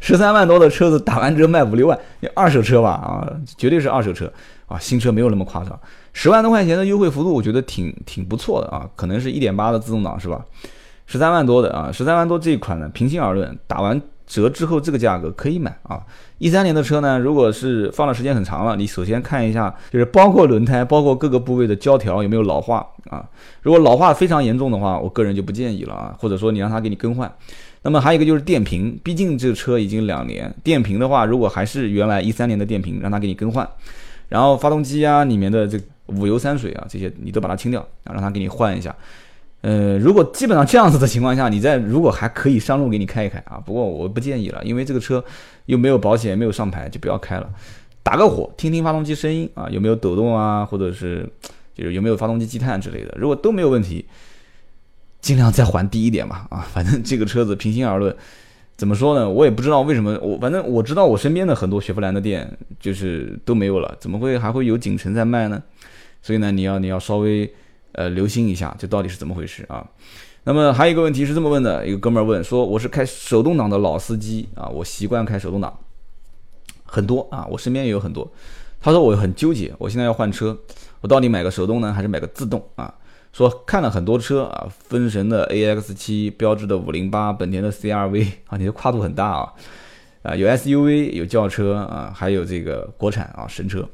[0.00, 4.32] 十三万多的车子打完折卖五六万，你二手车吧啊，绝对是二手车
[4.66, 5.78] 啊，新车没有那么夸张，
[6.14, 10.42] 十万多块钱的优惠幅度，我觉得挺挺不错的啊，可能是一点八的自动挡是吧？
[11.04, 14.00] 十三万多的啊，十三万多这一款呢，平心而论，打完。
[14.26, 16.02] 折之后这个价格可以买啊！
[16.38, 23.24] 一三年的车呢，如果是放的时间很长了，你首先看一下，就是包括轮胎、包括各个部位的胶条有没有老化啊。
[23.62, 26.14] 如果老化非常严重的话，我个人就不建议了啊。
[26.18, 27.32] 或者说你让他给你更换。
[27.82, 33.68] 那么还有一个就是电瓶，毕竟这车已经两年，电瓶的话，如果还是原来一三年的电瓶，让他给你更换。
[34.28, 38.92] 然后发动机啊里面的这五油三水啊这些你都把它清掉，啊，让他给你换一下。
[39.66, 45.24] 呃，如果基本上这样子的情况下，你再如果还可以上路给你开一开啊，不过我不建议了，因为这个车
[45.64, 47.50] 又没有保险，没有上牌，就不要开了。
[48.00, 51.28] 打个火，听听发动机声音啊，有没有抖动啊，或者是
[51.74, 53.12] 就是有没有发动机积碳之类的。
[53.18, 54.06] 如果都没有问题，
[55.20, 56.60] 尽量再还低一点吧啊。
[56.72, 58.14] 反正这个车子平心而论，
[58.76, 59.28] 怎么说呢？
[59.28, 62.48] 我也不知道为什么，我反正我知道我身边的很多雪佛兰的店
[62.78, 65.60] 就是都没有了，怎么会还会有景程在卖呢？
[66.22, 67.52] 所以呢，你要你要稍微。
[67.96, 69.84] 呃，留心一下，这到底是怎么回事啊？
[70.44, 75.76] 那么还有一个问题是这么问的：一个哥们儿问说，我是开手动挡的老司机啊，我习惯开手动挡，
[76.84, 78.30] 很多啊，我身边也有很多。
[78.80, 80.56] 他说我很纠结，我现在要换车，
[81.00, 82.94] 我到底买个手动呢，还是买个自动啊？
[83.32, 89.52] 说看了很多车啊， 风神的 AX 七，标致的五零八，本田的 CRV 啊，你的跨度很大啊，
[90.22, 93.88] 啊，有 SUV，有轿车啊，还有这个国产啊，神车。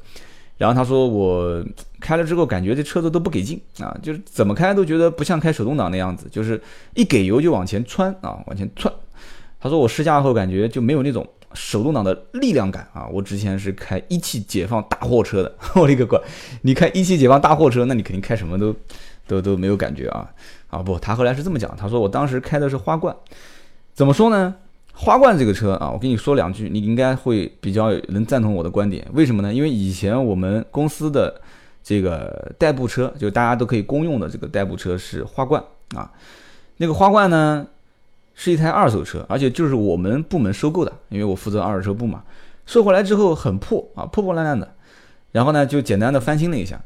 [0.57, 1.61] 然后他说我
[2.03, 6.61] 开了之后感觉这车子都不给劲啊，就是怎么开都觉得不像开手动挡那样子，就是
[6.95, 8.93] 一给油就往前窜啊，往前窜。
[9.61, 13.07] 他说我试驾后感觉就没有那种手动挡的力量感啊。
[13.07, 16.19] 我之前是开一汽解放大货车的， 我勒个乖！
[16.63, 18.75] 你开一汽解放大货车，那你肯定开什么都
[19.25, 20.29] 都都没有感觉啊
[20.67, 23.15] 啊不，他后来是这么讲，他说我当时开的是花冠，
[23.93, 24.53] 怎么说呢？
[24.95, 29.07] 花冠这个车啊，我跟你说两句，你应该会比较能赞同我的观点。
[29.13, 29.51] 为什么呢？
[29.51, 31.41] 因为以前我们公司的
[31.83, 35.61] 这个代步车，就大家都可以公用的这个代步车是花冠
[35.95, 36.09] 啊。
[36.77, 37.67] 那个花冠呢，
[38.33, 42.23] 是一台二手车，而且就是我们部门收购的，因为我负责二手车部嘛。
[42.65, 44.73] 收回来之后很破啊，破破烂烂的。
[45.31, 46.81] 然后呢，就简单的翻新了一下，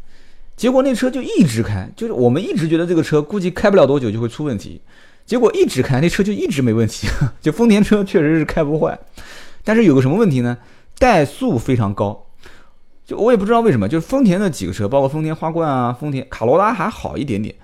[0.55, 4.81] 结果那车就一直开，就是我们一直觉得这个车估计开不了多久就会出问题。
[5.25, 7.07] 结果一直开那车就一直没问题，
[7.41, 8.97] 就丰田车确实是开不坏，
[9.63, 10.57] 但是有个什么问题呢？
[10.97, 12.26] 怠速非常高，
[13.07, 17.55] 就我也不知道为什么，就是丰田的几个车，包括丰田花冠啊、丰田卡罗拉还好一点点，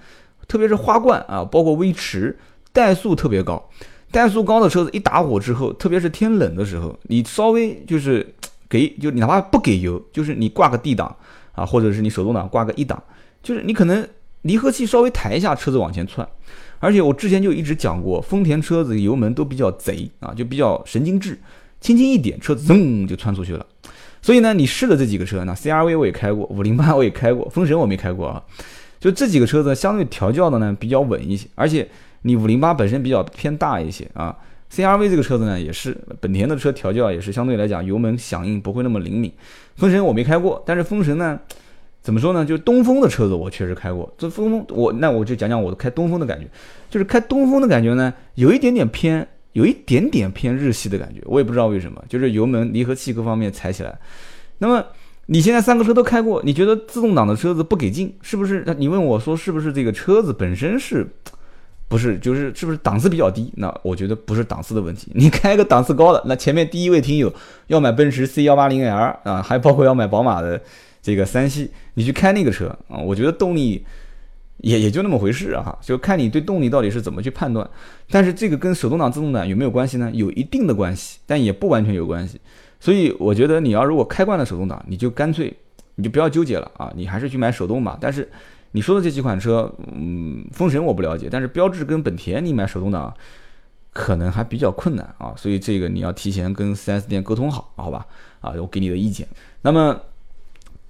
[0.48, 2.40] 特别是花冠啊，包括威驰，
[2.74, 3.70] 怠速特别高。
[4.10, 8.26] 怠速高的车子一打火之后，特别是天冷的时候，你稍微就是
[8.70, 11.14] 给，就你哪怕不给油，就是你挂个 D 档
[11.52, 13.04] 啊，或者是你手动挡挂个一档，
[13.42, 14.08] 就是你可能
[14.44, 16.26] 离合器稍微抬一下，车子往前窜。
[16.80, 21.38] 而且我之前就一直讲过，丰田车子油门都比较贼啊，就比较神经质，
[21.82, 23.66] 轻轻一点，车子噌就窜出去了。
[24.24, 28.42] 所以呢，你试的这几个车，那 CRV 我也开过，五零八我也开过，风神我没开过啊。
[29.00, 31.88] 就这几个车子相对调教的呢比较稳一些，而且
[32.24, 34.36] 你五零八本身比较偏大一些啊
[34.74, 39.32] ，CRV 这个车子呢也是本田的车调教也是相对来讲油门响应不会那么灵敏。
[39.76, 41.40] 风神我没开过，但是风神呢。
[42.02, 42.44] 怎么说呢？
[42.44, 46.46] 就是东风的车子我确实开过，这东风我那我就讲讲我开东风的感觉，
[46.90, 53.98] 就是开东风的感觉呢，有一点点偏，有一点点偏日系的感觉，我也不知道为什么，就是油门、离合器各方面踩起来。
[54.60, 54.86] 那么
[55.28, 58.66] 你现在三个车都开过，你觉得自动挡的车子不给劲，是不是？
[58.78, 61.08] 你问我说是不是这个车子本身是？
[61.90, 63.54] 不是，就是是不是档次比较低？
[63.58, 65.12] 那我觉得不是档次的问题。
[65.14, 67.32] 你开个档次高的，那前面第一位听友
[67.68, 70.60] 要买奔驰 C 幺八零 L 啊，还包括要买宝马的
[71.04, 73.86] 这个三系，你去开那个车啊，我觉得动力
[74.58, 77.70] 也也就那么回事啊，就看你对动力到底是怎么去判断。
[78.10, 80.10] 但是这个跟手动挡、自动挡有没有关系呢？
[80.14, 82.40] 有一定的关系，但也不完全有关系。
[82.80, 85.56] 所以我觉得你要如果开惯了手动挡，你就干脆
[85.96, 87.98] 你就不要纠结了啊，你还是去买手动吧。
[88.00, 88.30] 但是。
[88.76, 93.14] 你说的这几款车，嗯，风神我不了解，但是标致跟本田，你买手动挡
[93.92, 98.04] 可能还比较困难啊，所以这个你要提前跟 4S 店沟通好，好吧？
[98.42, 99.28] 啊，我给你的意见。
[99.62, 99.96] 那么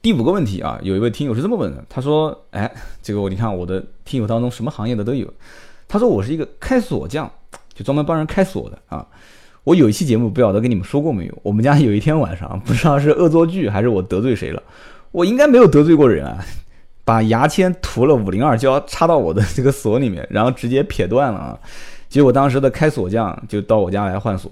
[0.03, 2.69] 第五个问题啊，有一位听友是这么问的，他说：“哎，
[3.01, 5.25] 这个我你看我的听友当中什么行业的都有。”
[5.87, 7.31] 他说：“我是一个开锁匠，
[7.73, 9.07] 就专门帮人开锁的啊。
[9.63, 11.37] 我有一期节目不晓得跟你们说过没有？
[11.41, 14.61] 我们家有一天晚上，不知道是恶作剧还是我得罪谁了，
[15.13, 16.43] 我应该没有得罪过人啊。”
[17.05, 21.59] 把牙签涂了五零二胶，插到我的这个锁里面，然后直接撇断了啊！
[22.13, 24.51] 结果当时的开锁匠就到我家来换锁，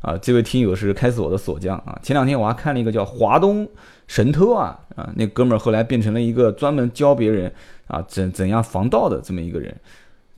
[0.00, 1.98] 啊，这位听友是开锁的锁匠啊。
[2.02, 3.68] 前两天我还看了一个叫华东
[4.06, 7.52] 神偷啊啊，那哥们儿后来变成了一个专门教别人
[7.86, 9.76] 啊怎怎样防盗的这么一个人，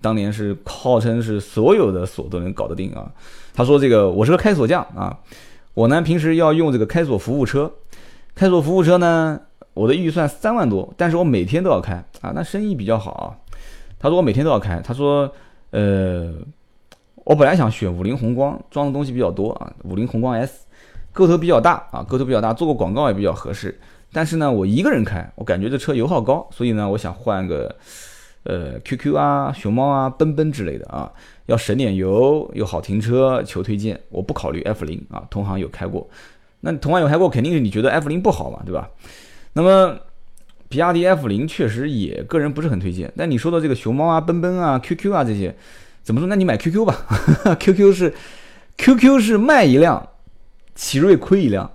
[0.00, 3.08] 当年是号称是所有的锁都能搞得定啊。
[3.54, 5.16] 他说这个我是个开锁匠啊，
[5.74, 7.70] 我呢平时要用这个开锁服务车，
[8.34, 9.40] 开锁服务车呢。
[9.74, 13.26] 我的预算三万多，但是我每天都要开啊，那生意比较好啊。
[13.98, 15.28] 他说我每天都要开，他说，
[15.70, 16.32] 呃，
[17.24, 20.66] 我本来想选五菱宏光，装的东西比较多啊，五菱宏光 S，
[21.12, 23.78] 个头比较大啊，个头比较大，做个广告也比较合适。
[24.12, 27.74] 但是呢，我一个人开，我感觉这车油耗高，所以呢，我想换个，
[28.44, 31.10] 呃，QQ 啊、熊猫啊、奔奔之类的啊，
[31.46, 33.98] 要省点油又好停车，求推荐。
[34.10, 36.08] 我不考虑 F 零啊，同行有开过，
[36.60, 38.90] 那同行有开过，肯定是你觉得 F 零不好嘛，对吧？
[39.54, 39.98] 那么，
[40.68, 43.10] 比亚迪 F 零确实也个人不是很推荐。
[43.16, 45.56] 但你说的这个熊猫啊、奔奔啊、QQ 啊这些，
[46.04, 46.28] 怎么说？
[46.28, 46.94] 那你买 QQ 吧。
[47.58, 48.14] QQ 是
[48.76, 50.10] QQ 是卖一辆，
[50.76, 51.68] 奇瑞亏一辆，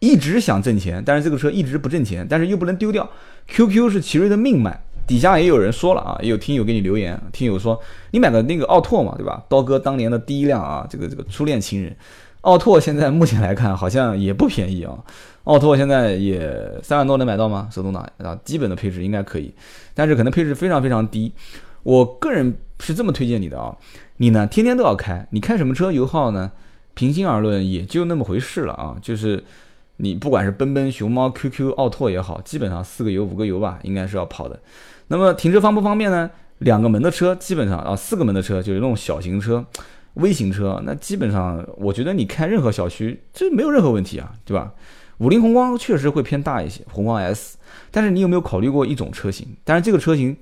[0.00, 3.08] 一直想挣钱，但是这个车一直不挣钱，但是又不能丢掉。
[3.46, 4.82] QQ 是奇瑞的命脉。
[5.06, 7.80] 底下也有人说了啊，也有听友给你留言，听友说
[8.10, 9.40] 你买的那个奥拓嘛，对吧？
[9.48, 11.94] 刀哥当年的第一辆啊，这个这个初恋情人，
[12.40, 14.98] 奥拓现在目前来看好像也不便宜啊。
[15.44, 17.68] 奥拓现在也三万多能买到吗？
[17.70, 19.54] 手动挡啊，基本的配置应该可以，
[19.94, 21.32] 但是可能配置非常非常低。
[21.86, 23.76] 我个人是这么推荐你的啊，
[24.16, 26.50] 你呢天天都要开，你开什么车油耗呢？
[26.94, 29.44] 平心而论也就那么回事了啊，就是
[29.98, 34.60] 你不管是奔奔、熊猫、QQ、奥拓也好，基本上四个油五个油吧，应该是要跑的。
[35.06, 36.28] 那么停车方不方便呢？
[36.58, 39.64] 两个门的车基本上啊，四个门的车就是那种小型车、
[40.14, 44.72] 微型车，那基本上我觉得你开任何小区这没有任何问题啊，对吧？
[45.18, 47.58] 五菱宏光确实会偏大一些，宏光 S，
[47.92, 49.46] 但是你有没有考虑过一种车型？
[49.62, 50.36] 但是这个车型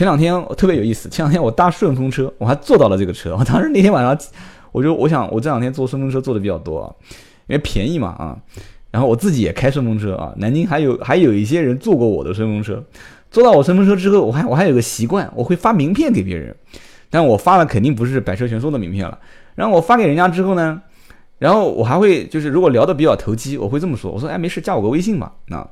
[0.00, 3.36] 前两天我特别有意思，前两天我搭顺风车，我还坐到了这个车。
[3.38, 4.18] 我当时那天晚上，
[4.72, 6.88] 我就我想我这两天坐顺风车坐的比较多啊，
[7.48, 8.34] 因为便宜嘛啊。
[8.90, 12.82] 然后我自己也开顺风车啊，南京还有还有一些人坐过我的顺风车。
[13.30, 16.56] 坐到我顺风车之后，我还我还有个习惯，我会发名片给别人，
[17.10, 19.18] 但我发了肯定不是百车全说的名片了。
[19.54, 20.80] 然后我发给人家之后呢？
[21.38, 25.68] 然后我还会就是如果聊得比较投机，我会这么说，我说哎没事加我个微信吧啊，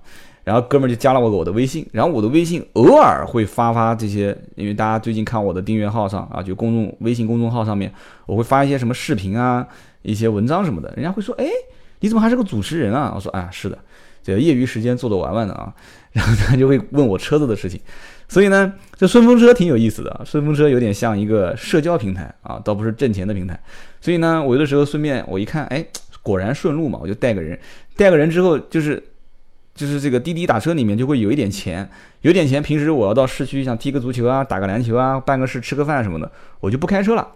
[0.49, 7.93] 然后哥们儿就加了我我的微信，然后我的微信偶尔会发发这些，因为大家最近看我的订阅号上啊，就公众微信公众号上面，
[8.25, 9.69] 我会发一些什么视频啊，
[10.01, 11.45] 一些文章什么的，人家会说哎
[12.01, 13.13] 你怎么还是个主持人啊？
[13.15, 13.79] 我说哎是的，
[14.23, 15.71] 这个业余时间做做玩玩的啊，
[16.13, 17.79] 然后他就会问我车子的事情。
[18.27, 20.23] 所以呢，这顺风车挺有意思的啊。
[20.25, 23.59] 顺风车有点像一个社交平台啊，倒不是挣钱的平台。
[24.01, 25.85] 所以呢，我有的时候顺便我一看，哎，
[26.23, 27.59] 果然顺路嘛，我就带个人。
[27.97, 29.03] 带个人之后，就是
[29.79, 31.89] 就是这个滴滴打车里面就会有一点钱，
[32.23, 32.61] 有点钱。
[32.61, 37.29] 平时我要到市区想踢个足球啊，打个篮球啊，办个事吃个饭什么的，我就不开车了。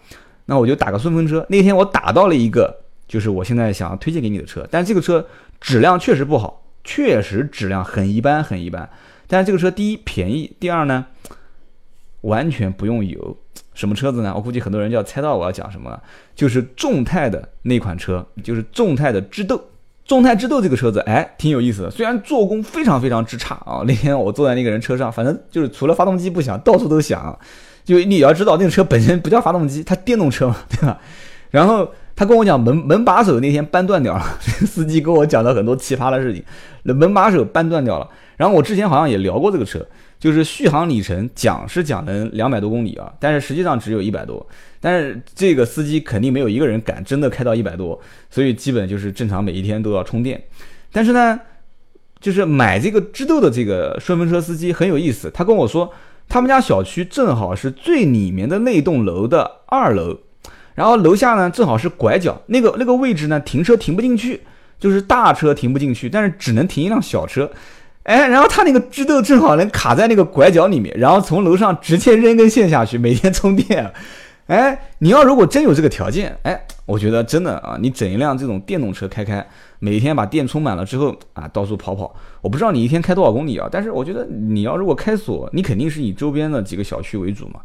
[0.46, 1.46] 那我就打个顺风车。
[1.48, 5.25] 那天我打到了一个，就是我现在想要推荐给你的车，但这个车
[5.60, 8.90] 质量确实不好，确实质量很一般，很一般。
[9.29, 11.06] 但是这个车第一便宜，第二呢，
[12.23, 13.37] 完全不用油。
[13.73, 14.33] 什么车子呢？
[14.35, 16.02] 我估计很多人就要猜到我要讲什么了，
[16.35, 19.69] 就是众泰的那款车，就是众泰的智斗。
[20.05, 21.90] 众泰智斗这个车子，哎，挺有意思的。
[21.90, 27.38] 虽然做工非常非常之差啊， 那天我坐在那个人车上，反正就是除了发动机不响，到处都响。
[27.85, 30.98] 就你要知道，那个车本身不叫发动机，它电动车嘛，对吧？
[31.50, 36.42] 然后他跟我讲门门把手那天扳断掉了， 司机跟我讲了很多奇葩的事情，
[36.85, 38.09] 那门把手扳断掉了。
[38.37, 39.85] 然后我之前好像也聊过这个车，
[40.23, 44.46] 就是续航里程讲是讲能两百多公里啊，但是实际上只有一百多。
[44.79, 48.00] 但是这个司机肯定没有一个人敢真的开到一百多，
[48.31, 50.40] 所以基本就是正常每一天都要充电。
[50.92, 51.40] 但是呢，
[52.20, 55.92] 就是买这个知豆的这个顺风车司机很有意思，他跟我说，
[56.29, 60.16] 他们家小区正好是最里面的那栋楼的二楼，
[60.77, 64.42] 然后楼下呢正好是拐角，那个那个位置呢停车停不进去，
[64.79, 67.50] 就是大车停不进去，但是只能停一辆小车。
[68.05, 73.92] 哎，然后他那个知豆正好能卡在那个拐角里面，然后从楼上直接扔根线下去，每天充电。
[74.46, 79.46] 哎，你要如果真有这个条件，哎，我觉得真的啊，你整一辆这种电动车开开，
[79.79, 82.13] 每天把电充满了之后啊，到处跑跑。
[82.40, 87.61] 我不知道你一天开多少公里啊，但是我觉得你要如果开锁，你肯定是以周边的几个小区为主嘛。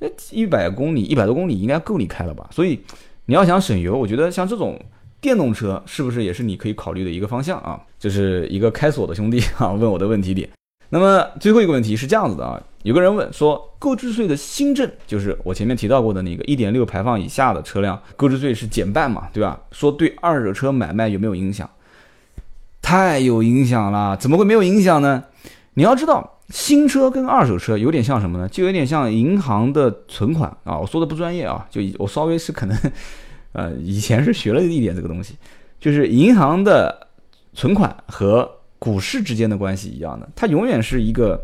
[0.00, 2.48] 哎，一百公里、一百多公里应该够你开了吧？
[2.50, 2.80] 所以
[3.26, 4.80] 你要想省油，我觉得像这种
[5.20, 7.78] 电动车是不是也是你可以考虑的一个方向啊？
[8.04, 10.46] 就是一个开锁的兄弟 啊问我的问题点。
[10.90, 19.58] 那么最后一个问题是这样子的啊，有个人问说，购置税的新政，就是我前面提到过的那个一点六排放以下的车辆购置税是减半嘛，对吧？
[19.72, 21.68] 说对二手车买卖有没有影响？
[22.82, 25.24] 太有影响了，怎么会没有影响呢？
[25.72, 28.46] 你要知道，新车跟二手车有点像什么呢？
[28.50, 30.78] 就有点像银行的存款啊。
[30.78, 32.78] 我说的不专业啊，就我稍微是可能，
[33.52, 35.34] 呃，以前是学了一点这个东西，
[35.80, 37.08] 就是银行的
[37.54, 38.50] 存款和。
[38.76, 41.42] 股市之间的关系一样的，它永远是一个，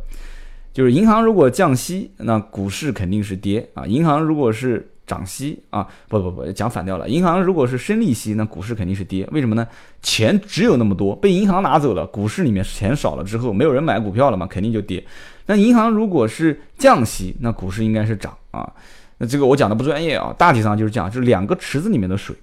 [0.75, 7.09] 就是银行如果降息，那股市肯定是跌啊；银行如果是涨息啊，不不不，讲反掉了。
[7.09, 9.27] 银行如果是升利息，那股市肯定是跌。
[9.33, 9.67] 为什么呢？
[10.03, 15.03] 钱只有那么多，被银行拿走了，股市里面钱少了之后，没有人买股票了嘛，肯定就跌。
[15.47, 18.71] 那银行如果是降息，那股市应该是涨啊。
[19.17, 22.37] 那这个我讲的不专业啊，大体上就是讲，是两个池子里面的水。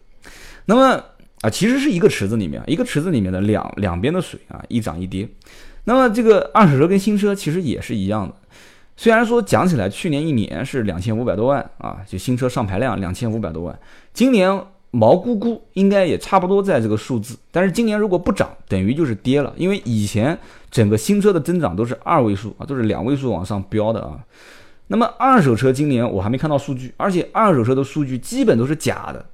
[0.66, 1.04] 那么。
[1.42, 5.30] 啊，其实是一个池子里面，一个池子里面的两两边的水啊，一涨一跌。
[5.84, 8.36] 那么这个二手车跟新车其实也是一样的，
[8.98, 13.80] 虽然说讲起来去年一年是两千五百多万啊，就新车上牌量两千五百多万，
[14.14, 17.38] 今年毛估估应该也差不多在这个数字。
[17.52, 20.38] 但是今年如果不涨，等于就是跌了，因为以前
[20.72, 24.20] 整个新车的增长都是二位数啊，都是两位数往上飙的啊。
[24.88, 29.26] 那么二手车今年我还没看到数据，而且二手车的数据基本都是假的，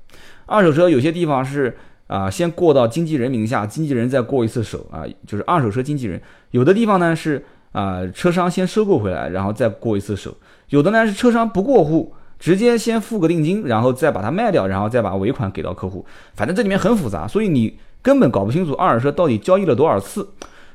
[0.46, 1.76] 二手车有些地方是。
[2.08, 6.22] 啊，先过到经纪人名下，经纪人再过一次手啊，就是二手车经纪人。
[6.52, 10.32] 有的地方呢是啊，车商先收购回来，然后再过一次手；
[10.70, 16.06] 有的呢是车商不过户，直接先付个定金，然后再把它卖掉，然后再把尾款给到客户。
[16.36, 20.28] 反正这里面很复杂，所以你根本搞不清楚二手车到底交易了多少次。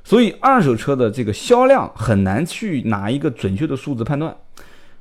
[0.03, 4.35] 所以二手车的这个销量很难去拿一个准确的数字判断，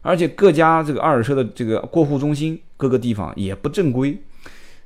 [0.02, 4.22] 而且各家这个二手车的这个过户中心各个地方也不正规。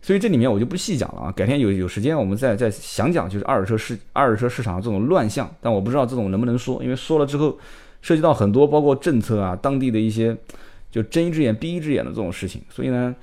[0.01, 5.47] 所以这里面我就不细讲了啊，改天有有时间我们再再详讲，就是二手车市二手车市场这种乱象。
[5.61, 7.55] 但我不知道这种能不能说，因为说了之后
[8.01, 10.35] 涉及到很多，包括政策啊、当地的一些
[10.89, 12.61] 就睁一只眼闭一只眼的这种事情。
[12.67, 13.15] 所以呢，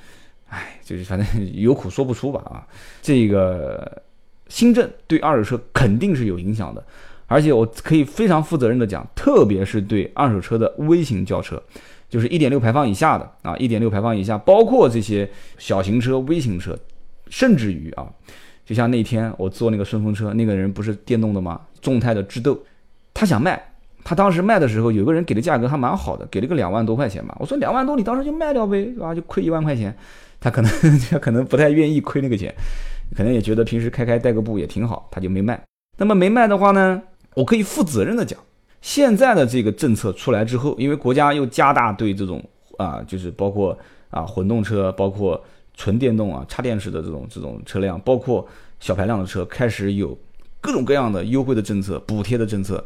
[0.48, 2.64] 唉，就是反正有苦说不出吧啊。
[3.02, 4.00] 这个
[4.48, 6.84] 新政对二手车肯定是有影响的，
[7.26, 11.60] 而且我可以非常负责任的讲，特别是对二手车的微型轿车。
[12.08, 15.28] 就是一点六排放以下的啊，一点六排放以下，包括这些
[15.58, 16.78] 小型车、微型车，
[17.28, 18.08] 甚至于啊，
[18.64, 21.60] 就像那天我坐那个顺风车，那个人不是电动的吗？
[21.80, 22.58] 众泰的智斗，
[23.12, 23.62] 他想卖，
[24.02, 27.36] 他当时卖的时候，有个人给的价格还蛮好的，给了个两万多块钱吧。
[27.38, 29.14] 我说两万多，你当时就卖掉呗，对吧？
[29.14, 29.94] 就亏一万块钱，
[30.40, 30.70] 他可能
[31.10, 32.54] 他可能不太愿意亏那个钱，
[33.14, 35.60] 可能也觉得平时开开带个步也挺好，他就没卖。
[35.98, 37.02] 那么没卖的话呢，
[37.34, 38.38] 我可以负责任的讲。
[38.80, 42.42] 现在的这个政策出来之后，因为国家又加大对这种
[42.76, 43.76] 啊，就是包括
[44.08, 45.42] 啊混动车，包括
[45.74, 48.46] 纯电动啊插电式的这种这种车辆，包括
[48.78, 50.16] 小排量的车，开始有
[50.60, 52.82] 各种各样的优惠的政策、补贴的政策。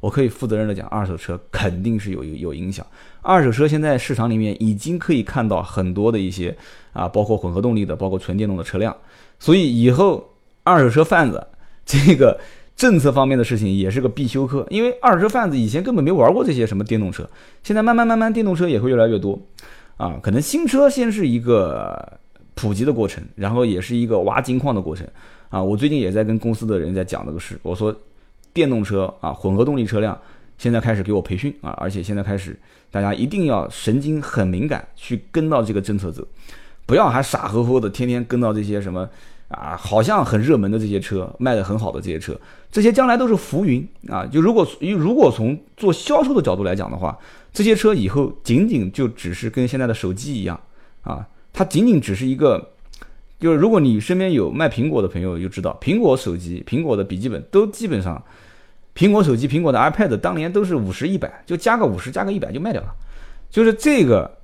[0.00, 2.84] 我可以负责任的讲，二手车肯定是有有影响。
[3.20, 6.56] 二手车现在市场里面已经可以看到很多的一些
[6.94, 8.96] 啊，包括混合动力的，包括纯电动的车辆。
[9.38, 10.26] 所以以后
[10.62, 11.46] 二手车贩子
[11.84, 12.40] 这个。
[12.76, 17.28] 政策方面的事情也是个必修课，因为二手车贩子以前根本没玩过这些什么电动车，
[17.62, 19.40] 现在慢慢慢慢电动车也会越来越多，
[19.96, 22.18] 啊，可能新车先是一个
[22.54, 25.06] 普及的过程，然后也是一个挖金矿的过程，
[25.50, 27.94] 啊，我最近也在跟公司的人在讲这个事，我说
[28.52, 30.20] 电动车啊，混合动力车辆
[30.58, 32.58] 现在开始给我培训啊，而且现在开始
[32.90, 36.26] 大家一定要神经很敏感去跟到这个政策走，
[36.86, 39.08] 不要还傻乎乎的天天跟到这些什么。
[39.54, 42.38] 啊，好像很热门的这些车，卖的很好的这些车，
[42.70, 44.26] 这些将来都是浮云啊！
[44.26, 44.66] 就如果
[44.98, 47.18] 如果从做销售的角度来讲的话，
[47.52, 50.60] 这些车以后仅仅就只是跟现在的手机一样
[51.02, 52.70] 啊，它仅仅只是一个，
[53.38, 58.22] 就是如果你身边有卖苹果的朋友就知道，苹果手机、苹果的笔记本都基本上
[58.94, 62.88] 苹果手机、苹果的 iPad 当年都是五十、一百，就加个五十、加个一百就卖掉了。
[63.50, 64.38] 就是这个，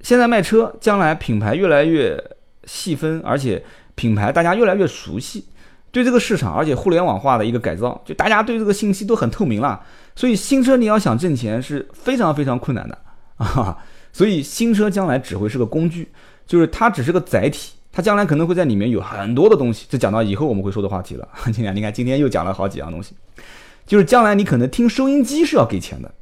[0.00, 2.22] 现在卖车，将来品牌越来越
[2.64, 3.62] 细分，而且
[3.94, 5.44] 品牌大家越来越熟悉，
[5.90, 9.80] 对这个市场，而且互联网化的一个改造，就大家对这个信息都很透明了。
[10.16, 12.98] 所以新车你要想挣钱是非常非常困难的
[13.36, 13.76] 啊。
[14.12, 16.08] 所以新车将来只会是个工具，
[16.46, 19.86] 就是它只是个载体，它将来可能会在里面有很多的东西。
[19.88, 21.28] 这讲到以后我们会说的话题了。
[21.46, 23.14] 今 天你看，今天又讲了好几样东西。
[23.86, 26.14] 就是将来你可能听收音机是要给钱的，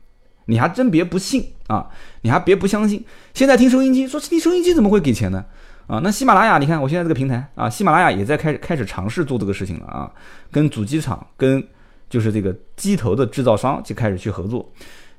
[0.46, 1.86] 你还真别不信啊，
[2.22, 3.04] 你还别不相信。
[3.34, 5.44] 现在听收音机，说听收音机怎么会给钱呢？
[5.86, 10.10] 啊，那喜马拉雅，你看我现在这个平台啊，喜马拉雅也在开始开始尝试做这个事情了啊，
[10.50, 11.62] 跟主机厂、跟
[12.08, 14.70] 就是这个机头的制造商就开始去合作。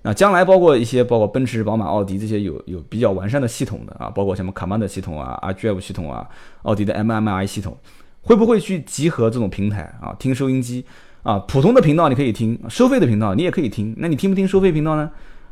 [0.04, 6.28] 那将来包括一些包括奔驰、宝马、奥迪这些有有比较完善的系统的啊，包括什么 Command 系统啊、iDrive 系统啊、
[6.64, 7.78] 奥迪的 MMI 系统，
[8.22, 10.14] 会不会去集合这种平台啊？
[10.20, 10.86] 听收音机？
[11.24, 13.96] 啊，普通的频道你可以听，收费的频道你也可以听。
[13.98, 15.10] 那你听不听收费频道呢？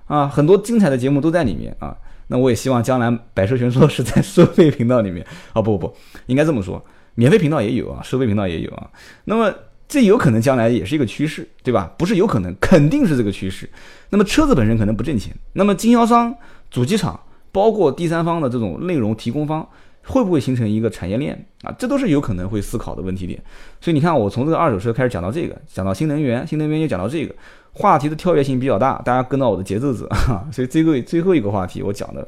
[0.07, 1.95] 啊，很多精彩的节目都在里面啊。
[2.31, 5.23] 那我也希望将来百车全说是在收费频道里面
[5.53, 5.95] 啊，不不不，
[6.27, 8.89] 应该这么说，免费频道也有啊，收费频道也有啊。
[9.25, 9.53] 那么
[9.87, 11.93] 这有可能将来也是一个趋势，对吧？
[11.97, 13.69] 不是有可能，肯定是这个趋势。
[14.09, 16.33] 那么车子本身可能不挣钱，那么经销商、
[16.69, 17.19] 主机厂，
[17.51, 19.67] 包括第三方的这种内容提供方。
[20.03, 21.71] 会不会形成一个产业链啊？
[21.77, 23.39] 这都是有可能会思考的问题点。
[23.79, 27.35] 所以你看，我从这个二手车开始讲到这个，讲到新能源，新能源又讲到这个
[27.73, 30.07] 话题的跳跃性比较大，大家跟到我的节奏子，
[30.51, 32.27] 所以最后最后一个话题我讲的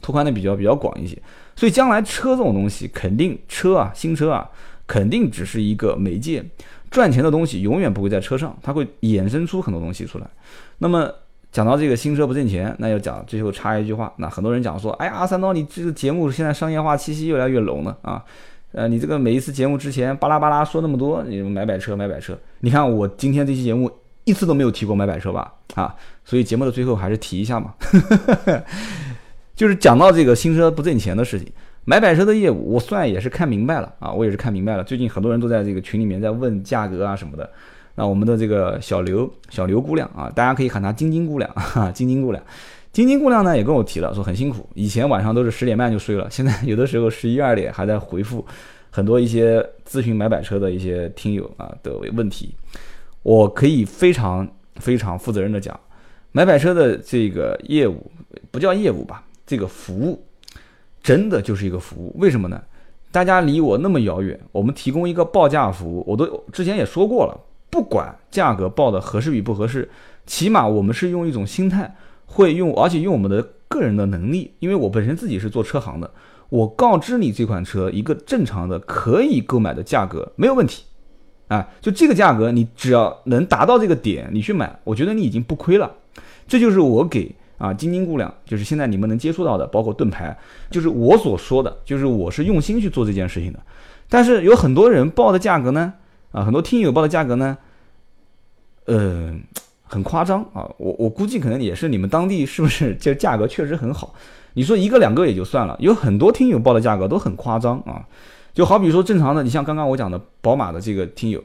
[0.00, 1.16] 拓宽的比较比较广一些。
[1.54, 4.48] 所以将来车这种东西，肯定车啊，新车啊，
[4.86, 6.44] 肯定只是一个媒介，
[6.90, 10.26] 赚钱的东西永远不会在车上，它会衍生出很多东西出来。
[10.78, 11.10] 那么。
[11.52, 14.12] 讲到这个新车不挣钱，那要讲最后插一句话。
[14.16, 18.22] 那很多人讲说，哎呀，三刀，你这个节目现在商业化气息越来越浓了啊！
[18.72, 22.38] 呃，你这个每一次节目之前巴拉巴拉说那么多，你买买车买买车。
[22.60, 23.90] 你看我今天这期节目
[24.26, 25.50] 一次都没有提过买百车吧？
[25.76, 27.72] 啊，所以节目的最后还是提一下嘛，
[29.56, 31.50] 就是讲到这个新车不挣钱的事情，
[31.84, 34.82] 买百车的业务，我算也是看明白了啊，我也是看明白了。
[34.82, 37.48] 最近很多人都在这个群里面在问价格啊什么的。
[37.94, 42.42] 那我们的这个小刘，小刘姑娘啊，大家可以喊她晶晶姑娘，哈， 晶晶姑娘，
[42.92, 48.44] 晶晶姑娘呢也跟我提了，说很辛苦，以前晚上都是十点半就睡了，现在有的时候十一二点还在回复
[48.90, 52.54] 很多一些咨询买百车的一些听友啊的问题。
[53.26, 55.78] 我可以非常非常负责任的讲，
[56.30, 58.08] 买买车的这个业务
[58.52, 60.24] 不叫业务吧，这个服务
[61.02, 62.14] 真的就是一个服务。
[62.20, 62.62] 为什么呢？
[63.10, 67.36] 大家离我那么遥远，我们提供一个报价服务，我都之前也说过了。
[67.68, 69.90] 不管价格报的合适与不合适，
[70.24, 71.96] 起码我们是用一种心态，
[72.26, 76.08] 会用，而且用我们的个人的能力，因为我本身自己是做车行的，
[76.48, 80.84] 我告知你这款车一个正常的可以购买的价格没有问题，
[81.48, 85.92] 啊，就这个价格你只要能达到这个点，你去买，我觉得你已经不亏了。
[86.48, 90.36] 这就是我给啊晶晶姑娘，就是现在你们能接触到的，包括盾牌，
[90.70, 93.58] 就是我所说的，就是我是用心去做这件事情的。
[94.08, 95.94] 但是有很多人报的价格呢？
[96.32, 97.56] 啊，很多听友报的价格呢，
[98.86, 99.34] 呃，
[99.84, 100.68] 很夸张啊。
[100.78, 104.14] 我我估计可能也是你们当地是不是这价格确实很好？
[104.54, 108.04] 你说一个两个也就算了，有很多听友报的价格都很夸张啊。
[108.56, 111.38] 就好比说正常的，你像刚刚我讲的宝马的这个听友，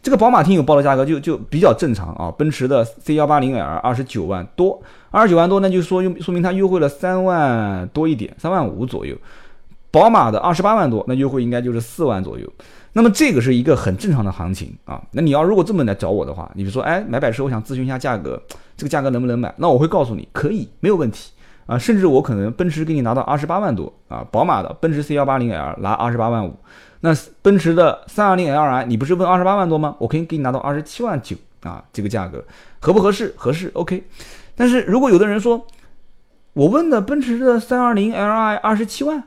[0.00, 2.32] 这个宝马听友报的价格就就比较正常啊。
[2.38, 4.80] 奔驰的 C 幺八零 L 二十九万多，
[5.10, 9.14] 二十九万多，那就说说明它优惠了三万多一点，三万五左右。
[9.90, 12.50] 宝马的二十八万多，那优惠应该就是四万左右。
[12.94, 14.98] 那么这个是一个很正常的行情啊。
[15.12, 18.42] 那你要如果这么来找我的话，你比如说，哎，买百车，我想咨询一下价格，
[18.78, 19.54] 这个价格能不能买？
[19.58, 21.32] 那我会告诉你，可以，没有问题
[21.66, 21.78] 啊。
[21.78, 26.56] 甚至我可能奔驰给你拿到二十八万多啊，宝马的奔驰 C 幺八零 L 拿二十八万五，
[27.00, 29.96] 那奔驰的三二零 L i 你不是问二十八万多吗？
[29.98, 32.44] 我可以给你拿到二十七万九啊，这个价格
[32.80, 33.34] 合不合适？
[33.36, 34.04] 合适，OK。
[34.54, 35.66] 但是如果有的人说，
[36.52, 39.24] 我问的奔驰的三二零 L i 二十七万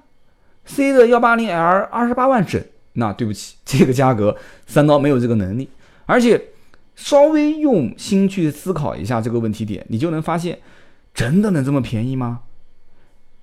[0.66, 2.62] ，C 的幺八零 L 二十八万整。
[2.94, 4.36] 那对不起，这个价格
[4.66, 5.70] 三刀没有这个能力，
[6.06, 6.42] 而且
[6.96, 10.58] 稍微用心去思考一下这个问题点，你就能发现，
[11.20, 12.44] 真的能这么便宜吗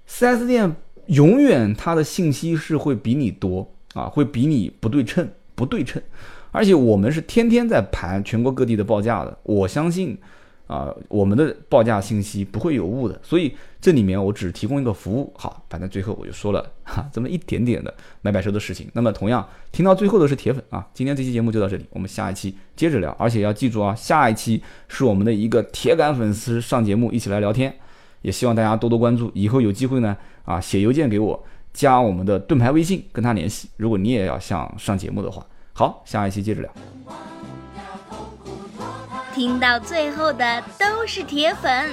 [0.08, 0.76] ？4S 店
[1.08, 6.02] 永远它的信息是会比你多啊，会比你不对称，不对称，
[6.52, 10.16] 而且我们是天天在盘全国各地的报价的，我相信。
[10.66, 15.32] 啊，我们的报价信息不会有误的，所以这里面我只提供一个服务。
[15.36, 18.88] 好，反正最后我就说了哈，这么一点点的买百车的事情。
[18.92, 23.10] 那么同样听到最后的是铁粉啊，今天这期节目就到这里，我们下一期接着聊。
[23.18, 27.72] 而且要记住啊，下一期是我们的一个铁杆粉丝上节目一起来聊天，
[28.22, 29.30] 也希望大家多多关注。
[29.34, 33.68] 以后有机会呢，啊，写邮件给我，加我们的盾牌微信跟他联系。
[33.76, 37.35] 如果你也要想上节目的话，好，下一期接着聊。
[39.36, 41.90] 听到最后的都是铁粉。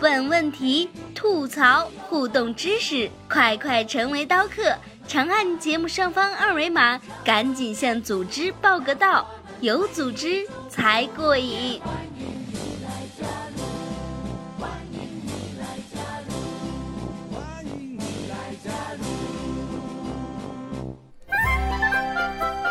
[0.00, 4.74] 问问题、吐槽、互动知识，快快成为刀客！
[5.06, 9.24] 长按节目上方二维码，赶紧向组织报个到，
[9.60, 11.80] 有组织才过瘾。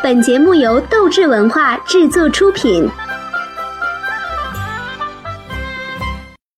[0.02, 2.86] 本节目由斗志文化制作出品。